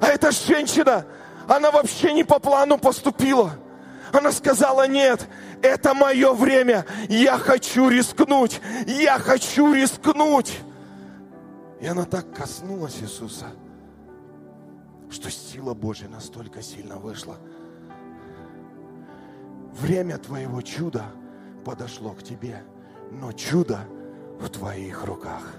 [0.00, 1.04] А эта женщина,
[1.48, 3.58] она вообще не по плану поступила.
[4.12, 5.26] Она сказала, нет,
[5.60, 6.86] это мое время.
[7.08, 8.60] Я хочу рискнуть.
[8.86, 10.60] Я хочу рискнуть.
[11.80, 13.46] И она так коснулась Иисуса,
[15.10, 17.38] что сила Божья настолько сильно вышла–
[19.80, 21.04] Время твоего чуда
[21.64, 22.62] подошло к тебе,
[23.10, 23.80] но чудо
[24.40, 25.54] в твоих руках.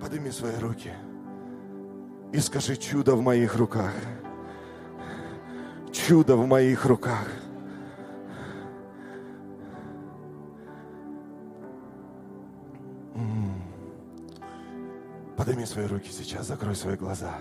[0.00, 0.92] Подними свои руки
[2.32, 3.92] и скажи, чудо в моих руках.
[5.92, 7.26] Чудо в моих руках.
[15.36, 17.38] Подними свои руки сейчас, закрой свои глаза.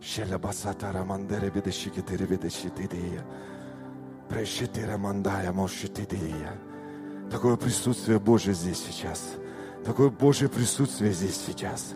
[0.00, 2.70] Шеля басата рамандере бедешики тире бедеши
[4.28, 6.52] Прещетира мандая мошетидия.
[7.30, 9.34] Такое присутствие Божье здесь сейчас.
[9.84, 11.94] Такое Божье присутствие здесь сейчас.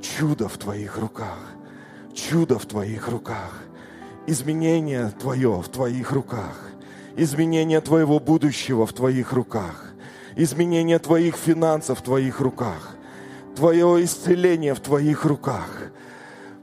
[0.00, 1.38] Чудо в твоих руках.
[2.14, 3.62] Чудо в твоих руках.
[4.26, 6.70] Изменение твое в твоих руках.
[7.16, 9.92] Изменение твоего будущего в твоих руках.
[10.34, 12.96] Изменение твоих финансов в твоих руках.
[13.54, 15.90] Твое исцеление в твоих руках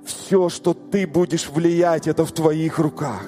[0.08, 3.24] все, что ты будешь влиять, это в твоих руках.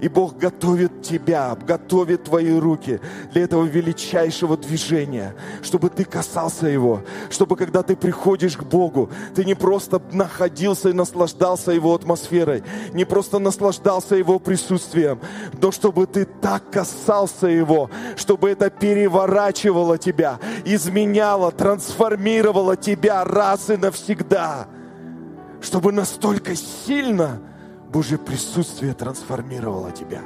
[0.00, 3.00] И Бог готовит тебя, готовит твои руки
[3.32, 9.44] для этого величайшего движения, чтобы ты касался Его, чтобы когда ты приходишь к Богу, ты
[9.44, 12.62] не просто находился и наслаждался Его атмосферой,
[12.94, 15.20] не просто наслаждался Его присутствием,
[15.60, 23.76] но чтобы ты так касался Его, чтобы это переворачивало тебя, изменяло, трансформировало тебя раз и
[23.76, 24.66] навсегда
[25.60, 27.40] чтобы настолько сильно
[27.92, 30.22] Божье присутствие трансформировало тебя.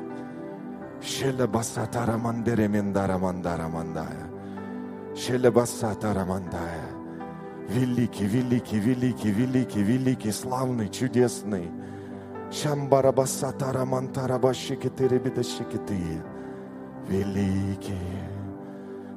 [1.02, 4.30] Шеля басата рамандере мендара мандара мандая.
[5.16, 6.88] Шеля басата рамандая.
[7.68, 11.70] Великий, великий, великий, великий, великий, славный, чудесный.
[12.50, 16.22] Шамбарабасата рамантарабашикиты ребедащикиты.
[17.08, 17.94] Великий.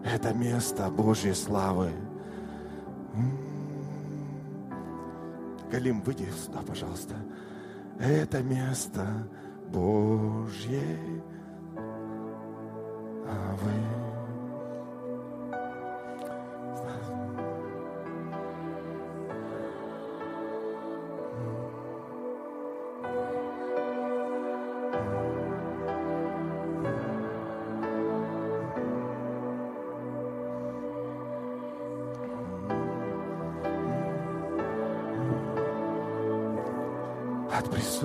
[0.03, 1.91] Это место Божьей славы.
[5.71, 7.15] Галим, выйди сюда, пожалуйста.
[7.99, 9.27] Это место
[9.69, 11.21] Божьей
[13.57, 14.06] славы.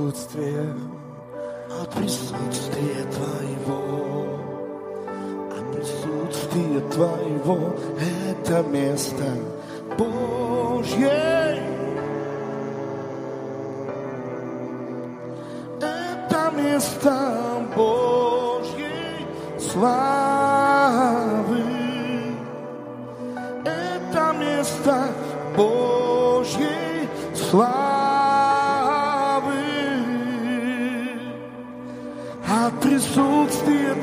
[0.03, 0.75] Присутствия,
[1.81, 4.27] от присутствия Твоего,
[5.57, 9.25] от присутствия Твоего, это место
[9.97, 11.63] Божье.
[15.81, 19.27] Это место Божьей
[19.61, 20.03] славы.
[23.65, 25.09] Это место
[25.57, 27.92] Божьей славы.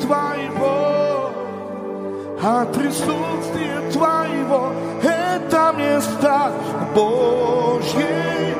[0.09, 1.31] Твоего,
[2.41, 6.51] от присутствия Твоего, это место
[6.95, 8.55] Божьей.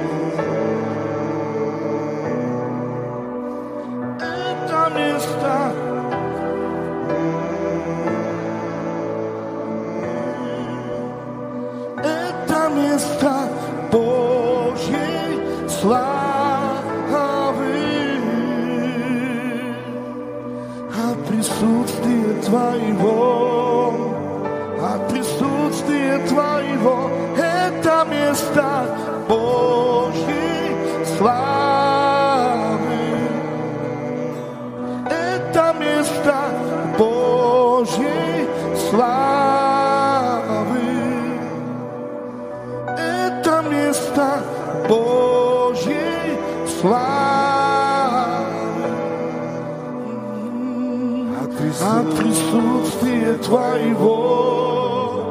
[51.99, 55.25] От присутствия Твоего,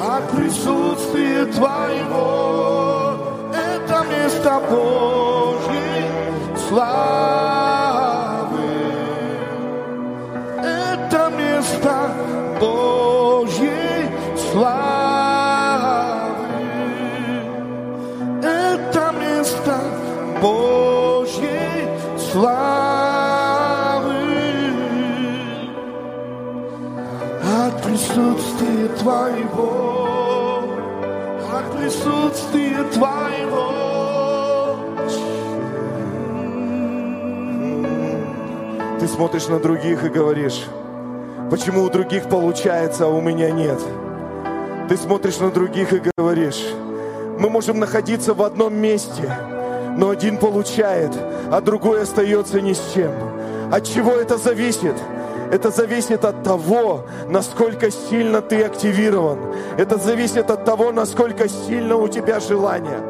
[0.00, 3.16] от присутствия Твоего,
[3.54, 6.10] это место Божьей
[6.68, 7.37] славы,
[28.98, 30.64] Твоего,
[31.52, 33.88] от присутствия Твоего.
[38.98, 40.66] Ты смотришь на других и говоришь,
[41.50, 43.80] почему у других получается, а у меня нет.
[44.88, 46.64] Ты смотришь на других и говоришь,
[47.38, 49.30] мы можем находиться в одном месте,
[49.96, 51.12] но один получает,
[51.52, 53.12] а другой остается ни с чем.
[53.70, 54.96] От чего это зависит?
[55.50, 59.38] Это зависит от того, насколько сильно ты активирован.
[59.78, 63.00] Это зависит от того, насколько сильно у тебя желание.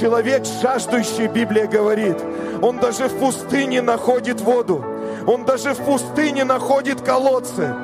[0.00, 2.16] Человек, жаждущий, Библия говорит,
[2.62, 4.84] он даже в пустыне находит воду.
[5.26, 7.74] Он даже в пустыне находит колодцы.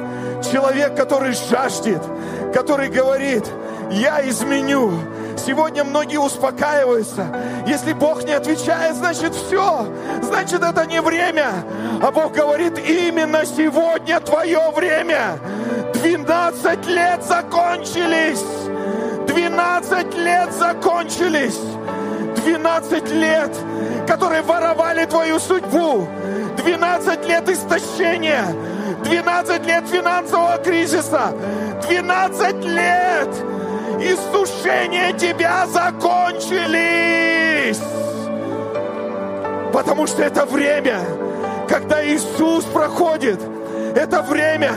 [0.50, 2.02] Человек, который жаждет,
[2.54, 3.44] который говорит,
[3.90, 4.92] я изменю,
[5.36, 7.26] Сегодня многие успокаиваются.
[7.66, 9.86] Если Бог не отвечает, значит все.
[10.22, 11.50] Значит это не время.
[12.02, 15.38] А Бог говорит, именно сегодня твое время.
[15.94, 18.44] 12 лет закончились.
[19.26, 21.58] 12 лет закончились.
[22.44, 23.50] 12 лет,
[24.06, 26.08] которые воровали твою судьбу.
[26.56, 28.44] 12 лет истощения.
[29.04, 31.32] 12 лет финансового кризиса.
[31.88, 33.55] 12 лет
[34.00, 37.36] иссушения тебя закончились.
[39.72, 41.00] Потому что это время,
[41.68, 43.40] когда Иисус проходит.
[43.94, 44.72] Это время,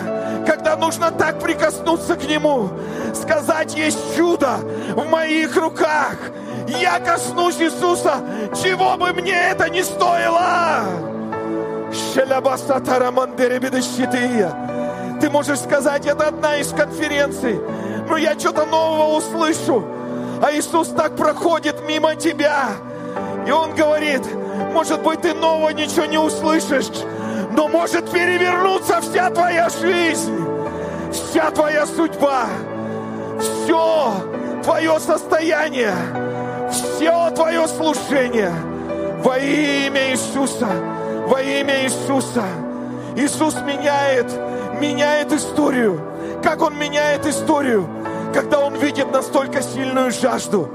[0.45, 2.69] когда нужно так прикоснуться к Нему,
[3.13, 4.59] сказать, есть чудо
[4.95, 6.15] в моих руках.
[6.67, 8.21] Я коснусь Иисуса,
[8.63, 10.83] чего бы мне это ни стоило.
[15.19, 17.59] Ты можешь сказать, это одна из конференций,
[18.07, 19.83] но я что-то нового услышу.
[20.41, 22.69] А Иисус так проходит мимо тебя.
[23.45, 24.21] И Он говорит,
[24.73, 26.89] может быть, ты нового ничего не услышишь,
[27.51, 30.37] но может перевернуться вся твоя жизнь,
[31.11, 32.45] вся твоя судьба,
[33.39, 34.13] все
[34.63, 35.93] твое состояние,
[36.71, 38.53] все твое служение,
[39.23, 40.67] Во имя Иисуса,
[41.27, 42.43] во имя Иисуса.
[43.17, 44.31] Иисус меняет,
[44.79, 46.01] меняет историю.
[46.43, 47.87] Как Он меняет историю?
[48.33, 50.69] Когда Он видит настолько сильную жажду,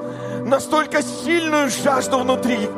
[0.45, 2.69] настолько сильную жажду внутри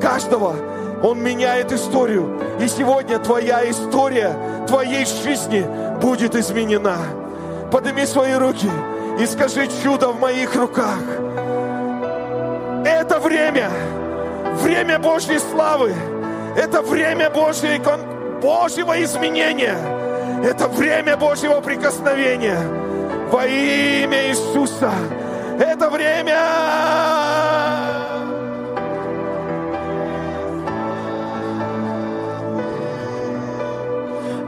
[0.00, 0.54] каждого,
[1.02, 2.40] Он меняет историю.
[2.60, 5.66] И сегодня твоя история твоей жизни
[6.00, 6.98] будет изменена.
[7.70, 8.70] Подними свои руки
[9.20, 10.98] и скажи чудо в моих руках.
[12.84, 13.70] Это время,
[14.62, 15.94] время Божьей славы,
[16.56, 17.80] это время Божьей,
[18.40, 19.76] Божьего изменения,
[20.42, 22.58] это время Божьего прикосновения
[23.30, 24.90] во имя Иисуса.
[25.58, 26.38] Это время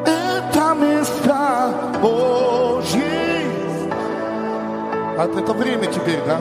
[0.04, 1.70] Это места
[2.00, 3.02] Божьи.
[5.18, 6.38] А это время теперь, да?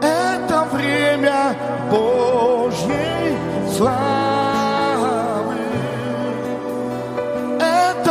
[0.00, 1.56] Это время
[1.90, 3.36] Божьей
[3.76, 4.43] славы.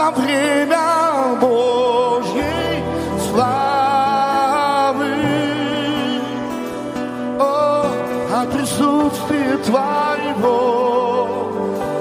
[0.04, 2.84] Это время Божьей
[3.32, 5.08] славы.
[7.40, 7.86] О,
[8.36, 11.28] от присутствия Твоего,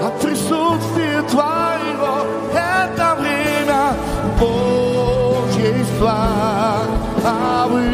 [0.04, 3.94] от присутствия Твоего, это время
[4.40, 7.91] Божьей славы.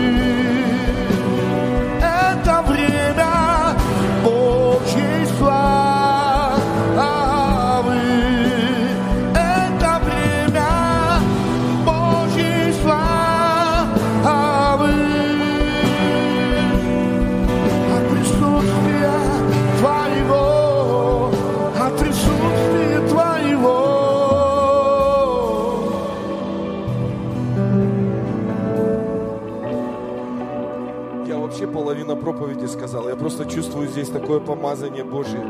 [33.99, 35.41] Здесь такое помазание Божье.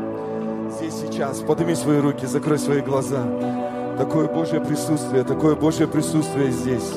[0.75, 1.39] Здесь сейчас.
[1.39, 3.23] Подними свои руки, закрой свои глаза.
[3.95, 6.93] Такое Божье присутствие, такое Божье присутствие здесь.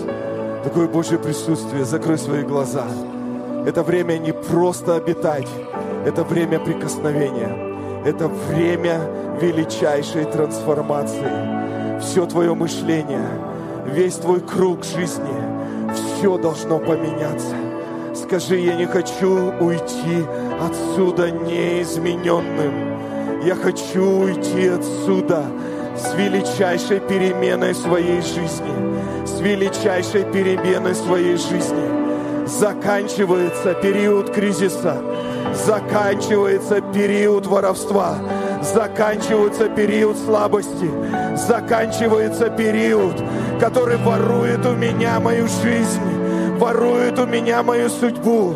[0.65, 1.85] Такое Божье присутствие.
[1.85, 2.87] Закрой свои глаза.
[3.67, 5.49] Это время не просто обитать.
[6.07, 8.03] Это время прикосновения.
[8.07, 9.01] Это время
[9.39, 12.01] величайшей трансформации.
[12.01, 13.29] Все твое мышление,
[13.87, 15.35] весь твой круг жизни,
[15.95, 17.55] все должно поменяться.
[18.15, 20.25] Скажи, я не хочу уйти
[20.67, 23.43] отсюда неизмененным.
[23.45, 25.45] Я хочу уйти отсюда
[25.97, 28.73] с величайшей переменой своей жизни.
[29.27, 32.47] С величайшей переменой своей жизни.
[32.47, 35.03] Заканчивается период кризиса.
[35.55, 38.17] Заканчивается период воровства.
[38.63, 40.91] Заканчивается период слабости.
[41.37, 43.15] Заканчивается период,
[43.61, 46.23] который ворует у меня мою жизнь
[46.63, 48.55] ворует у меня мою судьбу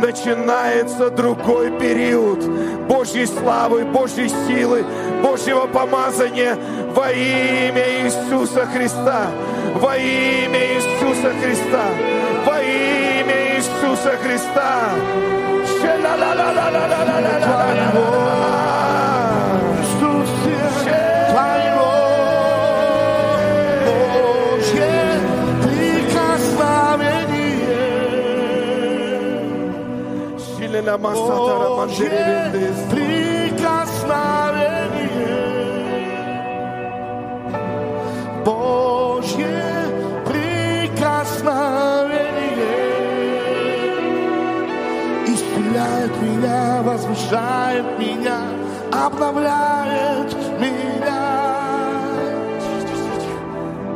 [0.00, 2.44] начинается другой период
[2.88, 4.84] Божьей славы, Божьей силы,
[5.22, 6.56] Божьего помазания
[6.94, 9.26] во имя Иисуса Христа.
[9.74, 11.84] Во имя Иисуса Христа.
[12.46, 14.90] Во имя Иисуса Христа.
[30.86, 32.52] Божье
[32.90, 33.66] прикосновение,
[38.44, 39.64] Божье
[40.24, 41.26] прикосновение
[45.26, 48.42] исцеляет меня, возвышает меня,
[48.92, 51.36] обновляет меня.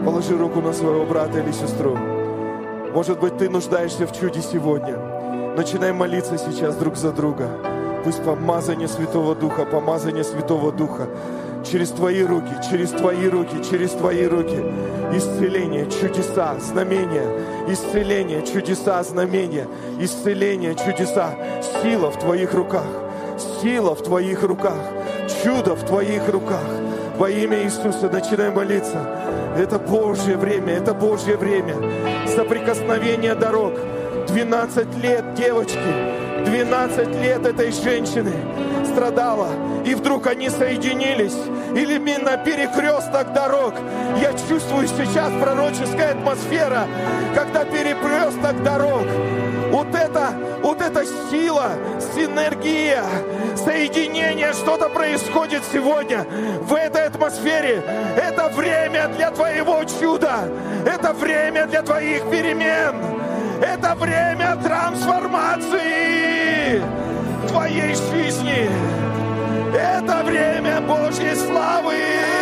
[0.05, 1.97] Положи руку на своего брата или сестру.
[2.93, 5.10] Может быть, ты нуждаешься в чуде сегодня.
[5.61, 7.51] Начинай молиться сейчас друг за друга.
[8.03, 11.07] Пусть помазание Святого Духа, помазание Святого Духа
[11.71, 14.57] через твои руки, через твои руки, через твои руки.
[15.13, 17.27] Исцеление, чудеса, знамения.
[17.69, 19.69] Исцеление, чудеса, знамения.
[19.99, 21.35] Исцеление, чудеса.
[21.83, 22.87] Сила в твоих руках.
[23.61, 24.81] Сила в твоих руках.
[25.45, 26.65] Чудо в твоих руках.
[27.19, 29.55] Во имя Иисуса начинай молиться.
[29.59, 31.75] Это Божье время, это Божье время.
[32.35, 33.75] Соприкосновение дорог.
[34.33, 38.33] 12 лет девочки, 12 лет этой женщины
[38.87, 39.49] страдала.
[39.85, 41.37] И вдруг они соединились.
[41.75, 43.75] Или именно перекресток дорог.
[44.21, 46.87] Я чувствую сейчас пророческая атмосфера,
[47.35, 49.07] когда перекресток дорог.
[49.73, 51.73] Вот это, вот эта сила,
[52.15, 53.05] синергия,
[53.57, 56.25] соединение, что-то происходит сегодня
[56.63, 57.83] в этой атмосфере.
[58.17, 60.49] Это время для твоего чуда.
[60.87, 63.21] Это время для твоих перемен.
[63.61, 66.83] Это время трансформации
[67.47, 68.71] твоей жизни.
[69.75, 72.40] Это время Божьей славы.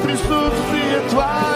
[0.00, 1.49] От присутствия Твоего,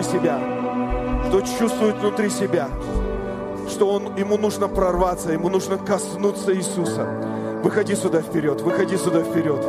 [0.00, 0.38] внутри себя,
[1.28, 2.68] кто чувствует внутри себя,
[3.68, 7.06] что он, ему нужно прорваться, ему нужно коснуться Иисуса.
[7.62, 9.62] Выходи сюда вперед, выходи сюда вперед.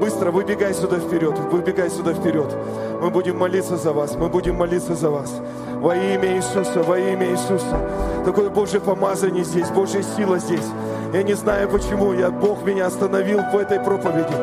[0.00, 2.54] Быстро выбегай сюда вперед, выбегай сюда вперед.
[3.00, 5.32] Мы будем молиться за вас, мы будем молиться за вас.
[5.74, 7.80] Во имя Иисуса, во имя Иисуса.
[8.24, 10.66] Такое Божье помазание здесь, Божья сила здесь.
[11.12, 14.34] Я не знаю почему, я, Бог меня остановил в этой проповеди,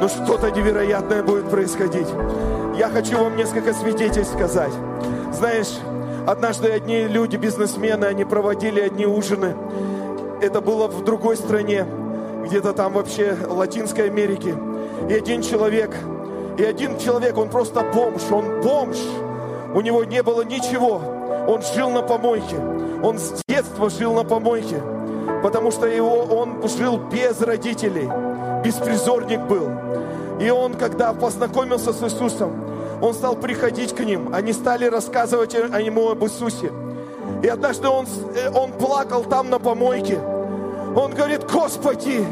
[0.00, 2.08] но что-то невероятное будет происходить.
[2.82, 4.72] Я хочу вам несколько свидетельств сказать.
[5.32, 5.72] Знаешь,
[6.26, 9.54] однажды одни люди, бизнесмены, они проводили одни ужины.
[10.40, 11.86] Это было в другой стране,
[12.44, 14.56] где-то там вообще Латинской Америке.
[15.08, 15.94] И один человек,
[16.58, 18.98] и один человек, он просто бомж, он бомж.
[19.76, 21.00] У него не было ничего.
[21.46, 22.56] Он жил на помойке.
[23.00, 24.82] Он с детства жил на помойке.
[25.40, 28.10] Потому что его, он жил без родителей.
[28.64, 29.70] Беспризорник был.
[30.40, 32.71] И он, когда познакомился с Иисусом,
[33.02, 34.32] он стал приходить к ним.
[34.32, 36.72] Они стали рассказывать о- ему об Иисусе.
[37.42, 40.18] И однажды он, э, он плакал там на помойке.
[40.94, 42.24] Он говорит, Господи,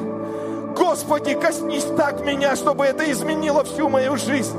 [0.76, 4.56] Господи, коснись так меня, чтобы это изменило всю мою жизнь.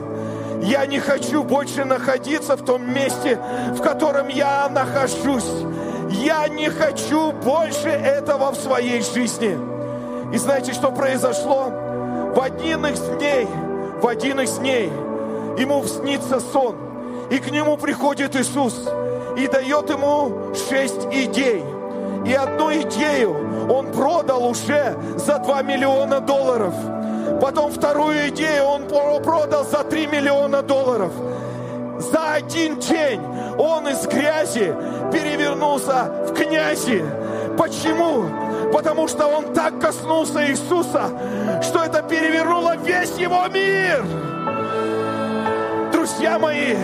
[0.62, 3.40] Я не хочу больше находиться в том месте,
[3.76, 5.50] в котором я нахожусь.
[6.10, 9.58] Я не хочу больше этого в своей жизни.
[10.34, 11.72] И знаете, что произошло?
[12.36, 13.48] В один из дней,
[14.02, 14.92] в один из дней
[15.58, 16.76] ему снится сон.
[17.30, 18.88] И к нему приходит Иисус
[19.38, 21.64] и дает ему шесть идей.
[22.26, 23.36] И одну идею
[23.70, 26.74] он продал уже за 2 миллиона долларов.
[27.42, 31.12] Потом вторую идею он про- продал за 3 миллиона долларов.
[32.00, 33.22] За один день
[33.58, 34.76] он из грязи
[35.12, 37.04] перевернулся в князи.
[37.58, 38.26] Почему?
[38.74, 41.10] Потому что он так коснулся Иисуса,
[41.62, 44.04] что это перевернуло весь его мир.
[46.22, 46.76] Друзья мои,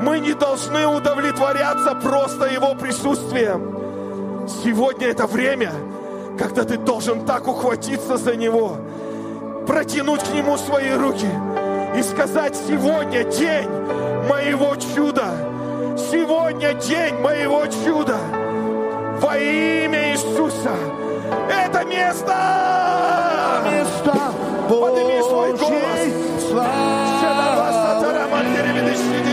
[0.00, 4.48] мы не должны удовлетворяться просто Его присутствием.
[4.48, 5.70] Сегодня это время,
[6.36, 8.78] когда ты должен так ухватиться за Него,
[9.68, 11.28] протянуть к Нему свои руки
[11.96, 13.68] и сказать, сегодня день
[14.28, 15.28] моего чуда.
[16.10, 18.18] Сегодня день моего чуда.
[19.20, 20.74] Во имя Иисуса.
[21.48, 22.34] Это место!
[23.70, 24.32] место
[24.68, 26.85] Подними свой голос.
[28.96, 29.25] Божьей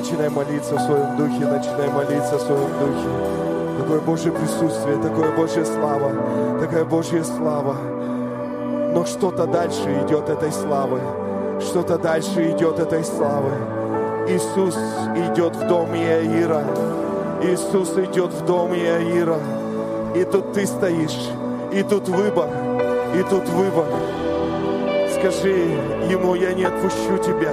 [0.00, 3.80] Начинай молиться в своем духе, начинай молиться в своем духе.
[3.80, 6.12] Такое Божье присутствие, такое Божья слава,
[6.58, 7.76] такая Божья слава.
[8.94, 11.00] Но что-то дальше идет этой славы.
[11.60, 13.50] Что-то дальше идет этой славы.
[14.26, 14.74] Иисус
[15.16, 16.64] идет в дом Иаира.
[17.42, 19.36] Иисус идет в дом Иаира.
[20.14, 21.28] И тут ты стоишь.
[21.72, 22.48] И тут выбор.
[23.14, 23.84] И тут выбор.
[25.18, 25.76] Скажи
[26.08, 27.52] ему, я не отпущу тебя.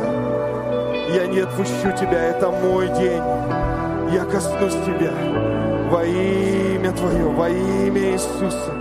[1.14, 2.22] Я не отпущу тебя.
[2.24, 3.24] Это мой день.
[4.12, 5.12] Я коснусь тебя
[5.90, 8.74] во имя Твое, во имя Иисуса.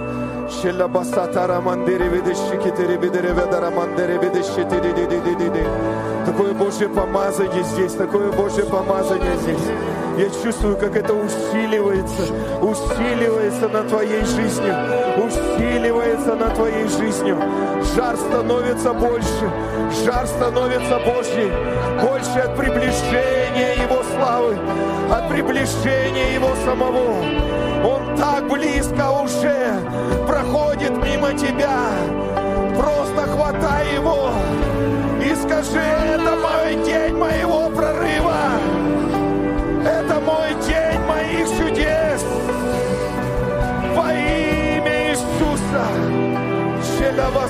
[6.24, 9.70] Такое Божье помазание здесь, такое Божье помазание здесь.
[10.16, 14.72] Я чувствую, как это усиливается, усиливается на твоей жизни,
[15.22, 17.36] усиливается на твоей жизни.
[17.94, 19.52] Жар становится больше,
[20.06, 21.52] жар становится Божий,
[22.00, 24.56] больше от приближения Его славы,
[25.12, 27.20] от приближения Его самого.
[27.84, 29.80] Он так близко уже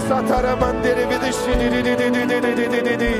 [0.06, 3.12] Шелавасатара мандере бедеши ди-ди-ди-ди-ди-ди-ди-ди-ди.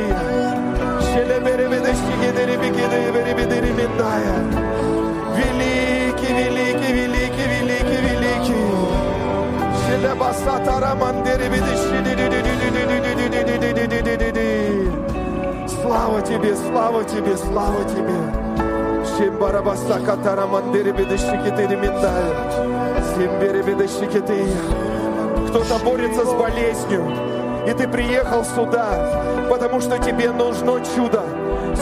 [1.07, 4.37] Шелебере бедеши гедери-бигедери-бери-бедери миндая.
[5.37, 8.69] Великий, великий, великий, великий, великий.
[9.83, 14.51] Шелебасатара мандере бедеши ди-ди-ди-ди-ди-ди-ди-ди-ди-ди-ди-ди.
[15.83, 18.19] Слава тебе, слава тебе, слава тебе.
[19.17, 22.33] Шимбарабаса катара мандере бедешики ты миндая.
[23.17, 24.47] Симбере бедешики ты.
[25.57, 27.11] Кто-то борется с болезнью,
[27.67, 31.23] и ты приехал сюда, потому что тебе нужно чудо.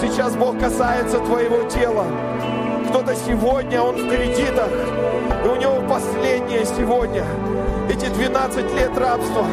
[0.01, 2.07] Сейчас Бог касается твоего тела.
[2.89, 4.71] Кто-то сегодня, он в кредитах,
[5.45, 7.25] и у него последнее сегодня.
[7.91, 9.45] Эти 12 лет рабства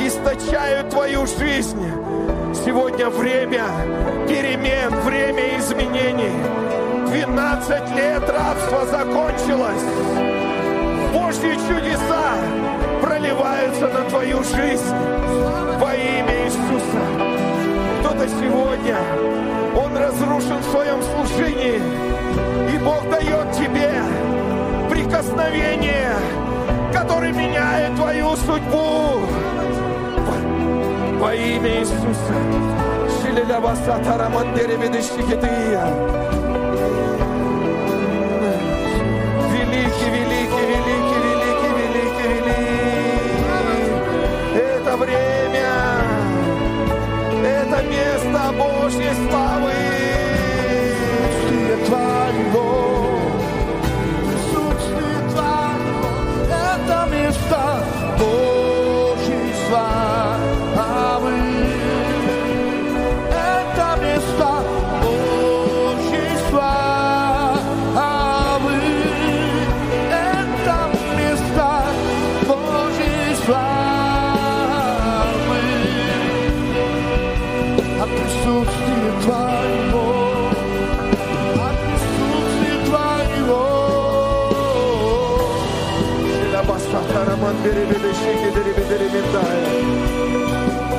[0.00, 1.92] источают твою жизнь.
[2.64, 3.64] Сегодня время
[4.26, 6.32] перемен, время изменений.
[7.10, 9.84] 12 лет рабства закончилось.
[11.12, 12.67] Божьи чудеса
[13.68, 14.94] проливаются на твою жизнь
[15.78, 17.02] во имя Иисуса.
[18.00, 18.96] Кто-то сегодня,
[19.76, 21.80] он разрушен в своем служении,
[22.72, 23.90] и Бог дает тебе
[24.90, 26.12] прикосновение,
[26.92, 29.20] которое меняет твою судьбу
[31.20, 32.34] во имя Иисуса.
[33.22, 35.84] Шилелявасатара мандере ведещикетия.
[35.86, 36.37] Великий,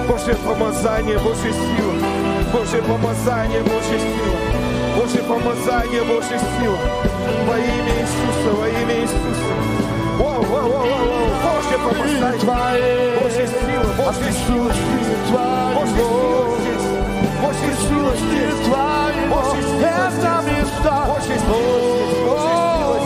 [0.07, 1.93] Божье помазание, Божья сила.
[2.51, 4.39] Божье помазание, Божья сила.
[4.97, 6.77] Божье помазание, Божья сила.
[7.47, 9.53] Во имя Иисуса, во имя Иисуса.
[10.19, 11.29] Вау, вау, вау, вау.
[11.45, 12.39] Божье помазание.
[13.21, 14.71] Божья сила, Божья сила.
[15.75, 16.87] Божья сила здесь.
[17.41, 18.59] Божья сила здесь.
[19.29, 19.59] Божья сила здесь.
[19.59, 20.69] Божья сила здесь.
[21.07, 21.69] Божья сила здесь.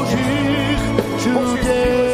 [0.04, 0.24] Божьих
[1.24, 2.13] чудес.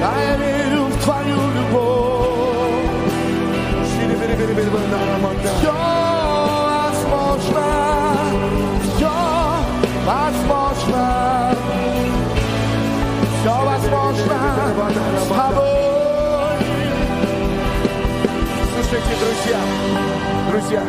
[0.00, 2.10] я верю в Твою любовь.
[5.60, 5.72] Все
[6.66, 7.64] возможно.
[8.82, 9.14] Все
[10.06, 11.56] возможно.
[13.40, 14.36] Все возможно
[15.18, 15.70] с тобой.
[18.74, 19.60] Слушайте, друзья,
[20.50, 20.82] друзья,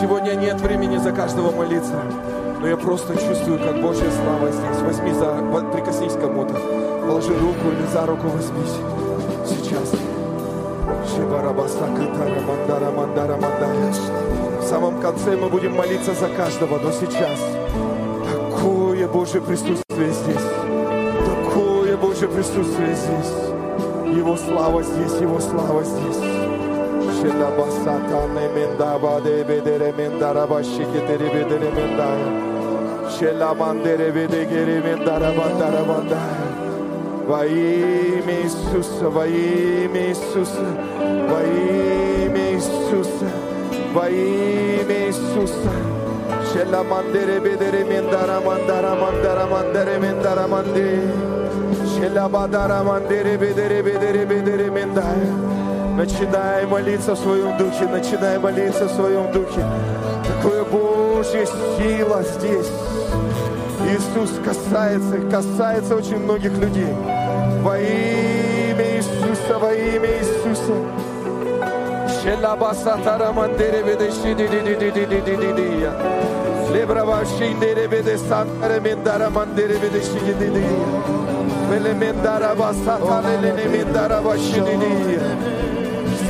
[0.00, 2.02] сегодня нет времени за каждого молиться,
[2.60, 4.82] но я просто чувствую, как Божья слава здесь.
[4.82, 5.34] Возьми за,
[5.72, 6.54] прикоснись кому-то,
[7.06, 8.76] положи руку или за руку возьмись.
[9.46, 9.92] Сейчас.
[14.60, 17.40] В самом конце мы будем молиться за каждого, но сейчас
[18.32, 20.46] такое Божье присутствие здесь.
[21.24, 24.16] Такое Божье присутствие здесь.
[24.16, 26.25] Его слава здесь, Его слава здесь.
[27.22, 32.28] şela basatan emin dava de bederemin daraba şikiteri bederemin daya.
[33.18, 36.46] Şela mandere bede gerimin daraba daraba daya.
[37.28, 40.52] Vayim İsus, vayim İsus,
[41.30, 43.08] vayim İsus,
[43.94, 45.52] vayim İsus.
[46.52, 51.00] Şela mandere bederemin daraman daraman daraman deremin daraman de.
[51.96, 55.55] Şela badaraman dere bedere bedere bederemin daya.
[55.96, 59.64] Начинай молиться в своем духе, начинай молиться в своем духе.
[60.28, 62.70] Такое Божья сила здесь.
[63.88, 66.92] Иисус касается, касается очень многих людей.
[67.62, 70.74] Во имя Иисуса, во имя Иисуса.
[72.20, 75.94] Шелабасатара мандере ведеши ди ди ди я.
[76.74, 80.64] Лебрава шиндере веде сантаре мендара мандере ведеши ди ди ди.
[81.70, 85.85] Веле мендара басатаре лене мендара баши ди ди я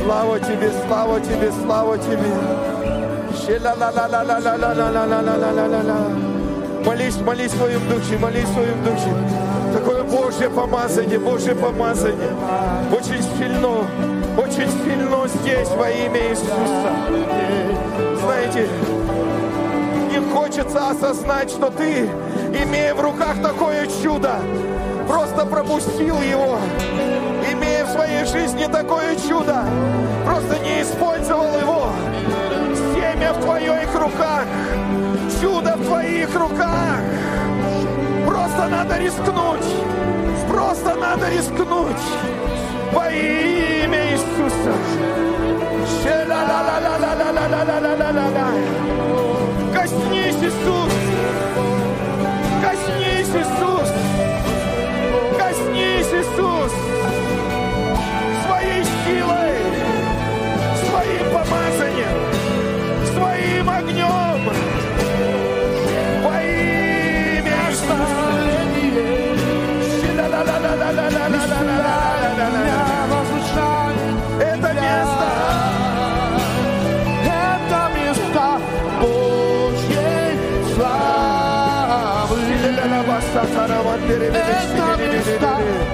[0.07, 2.31] слава Тебе, слава Тебе, слава Тебе.
[6.85, 9.13] Молись, молись в своем духе, молись в своем духе.
[9.73, 12.29] Такое Божье помазание, Божье помазание.
[12.89, 13.85] Очень сильно,
[14.37, 16.91] очень сильно здесь во имя Иисуса.
[18.21, 18.69] Знаете,
[20.09, 22.09] не хочется осознать, что ты,
[22.63, 24.39] имея в руках такое чудо,
[25.05, 26.59] просто пропустил его
[27.97, 29.63] своей жизни такое чудо.
[30.23, 31.91] Просто не использовал его.
[32.93, 34.45] Семя в твоих руках.
[35.41, 37.01] Чудо в твоих руках.
[38.25, 39.67] Просто надо рискнуть.
[40.47, 42.05] Просто надо рискнуть.
[42.93, 44.73] Во имя Иисуса.
[49.73, 50.96] Коснись, Иисус.
[84.09, 85.86] Esta amistad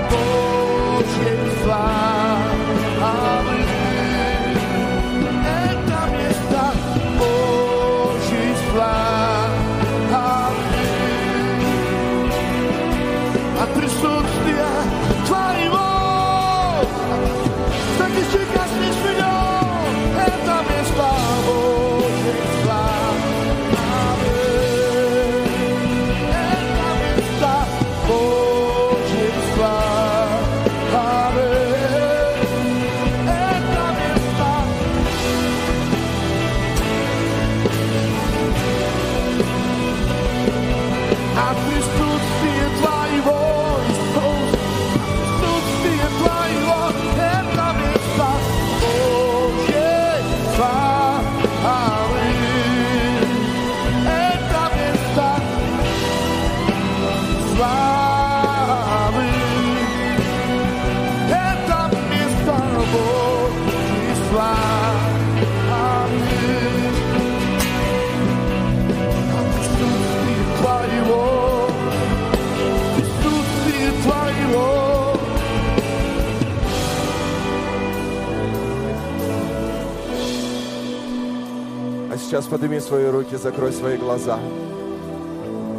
[82.13, 84.37] А сейчас подними свои руки, закрой свои глаза.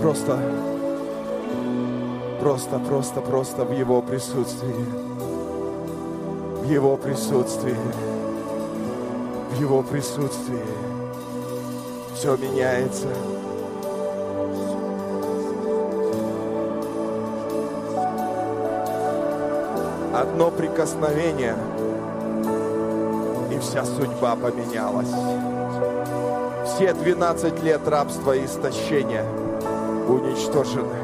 [0.02, 0.36] Просто,
[2.40, 4.84] просто, просто, просто в Его присутствии.
[6.60, 7.76] В Его присутствии.
[9.52, 10.58] В Его присутствии.
[12.16, 13.06] все меняется.
[20.12, 21.54] Одно прикосновение,
[23.52, 25.12] и вся судьба поменялась.
[26.74, 29.24] Все 12 лет рабства и истощения
[30.08, 30.98] уничтожены.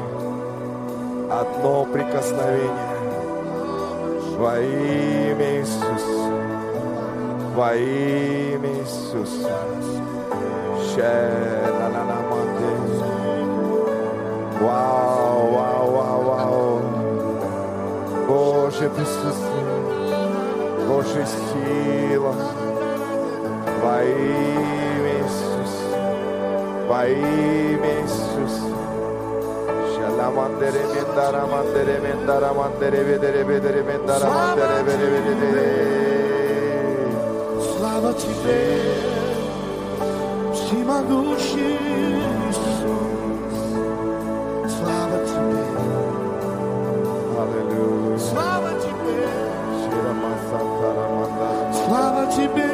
[1.31, 2.97] Одно прикосновение
[4.37, 6.29] во имя Иисуса.
[7.55, 9.49] Во имя Иисуса.
[14.59, 16.81] Вау, вау, вау, вау.
[18.27, 19.65] Божье присутствие,
[20.89, 22.35] Божья сила.
[23.81, 24.90] Во имя.
[26.91, 28.67] Во имя Иисуса.
[29.95, 35.65] Shalamandere mendara mandere mendara mandere vedere vedere mendara mandere vedere vedere.
[37.77, 38.61] Слава Тебе,
[40.53, 41.79] всемогущий
[42.49, 42.59] Иисус.
[44.75, 45.63] Слава Тебе,
[47.41, 48.17] Аллилуйя.
[48.19, 49.19] слава Тебе,
[49.79, 51.73] Ширамасантара мандара.
[51.85, 52.69] слава Тебе,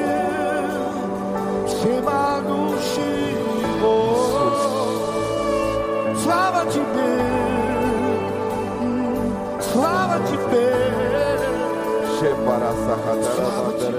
[12.61, 13.96] м, слава Тебе,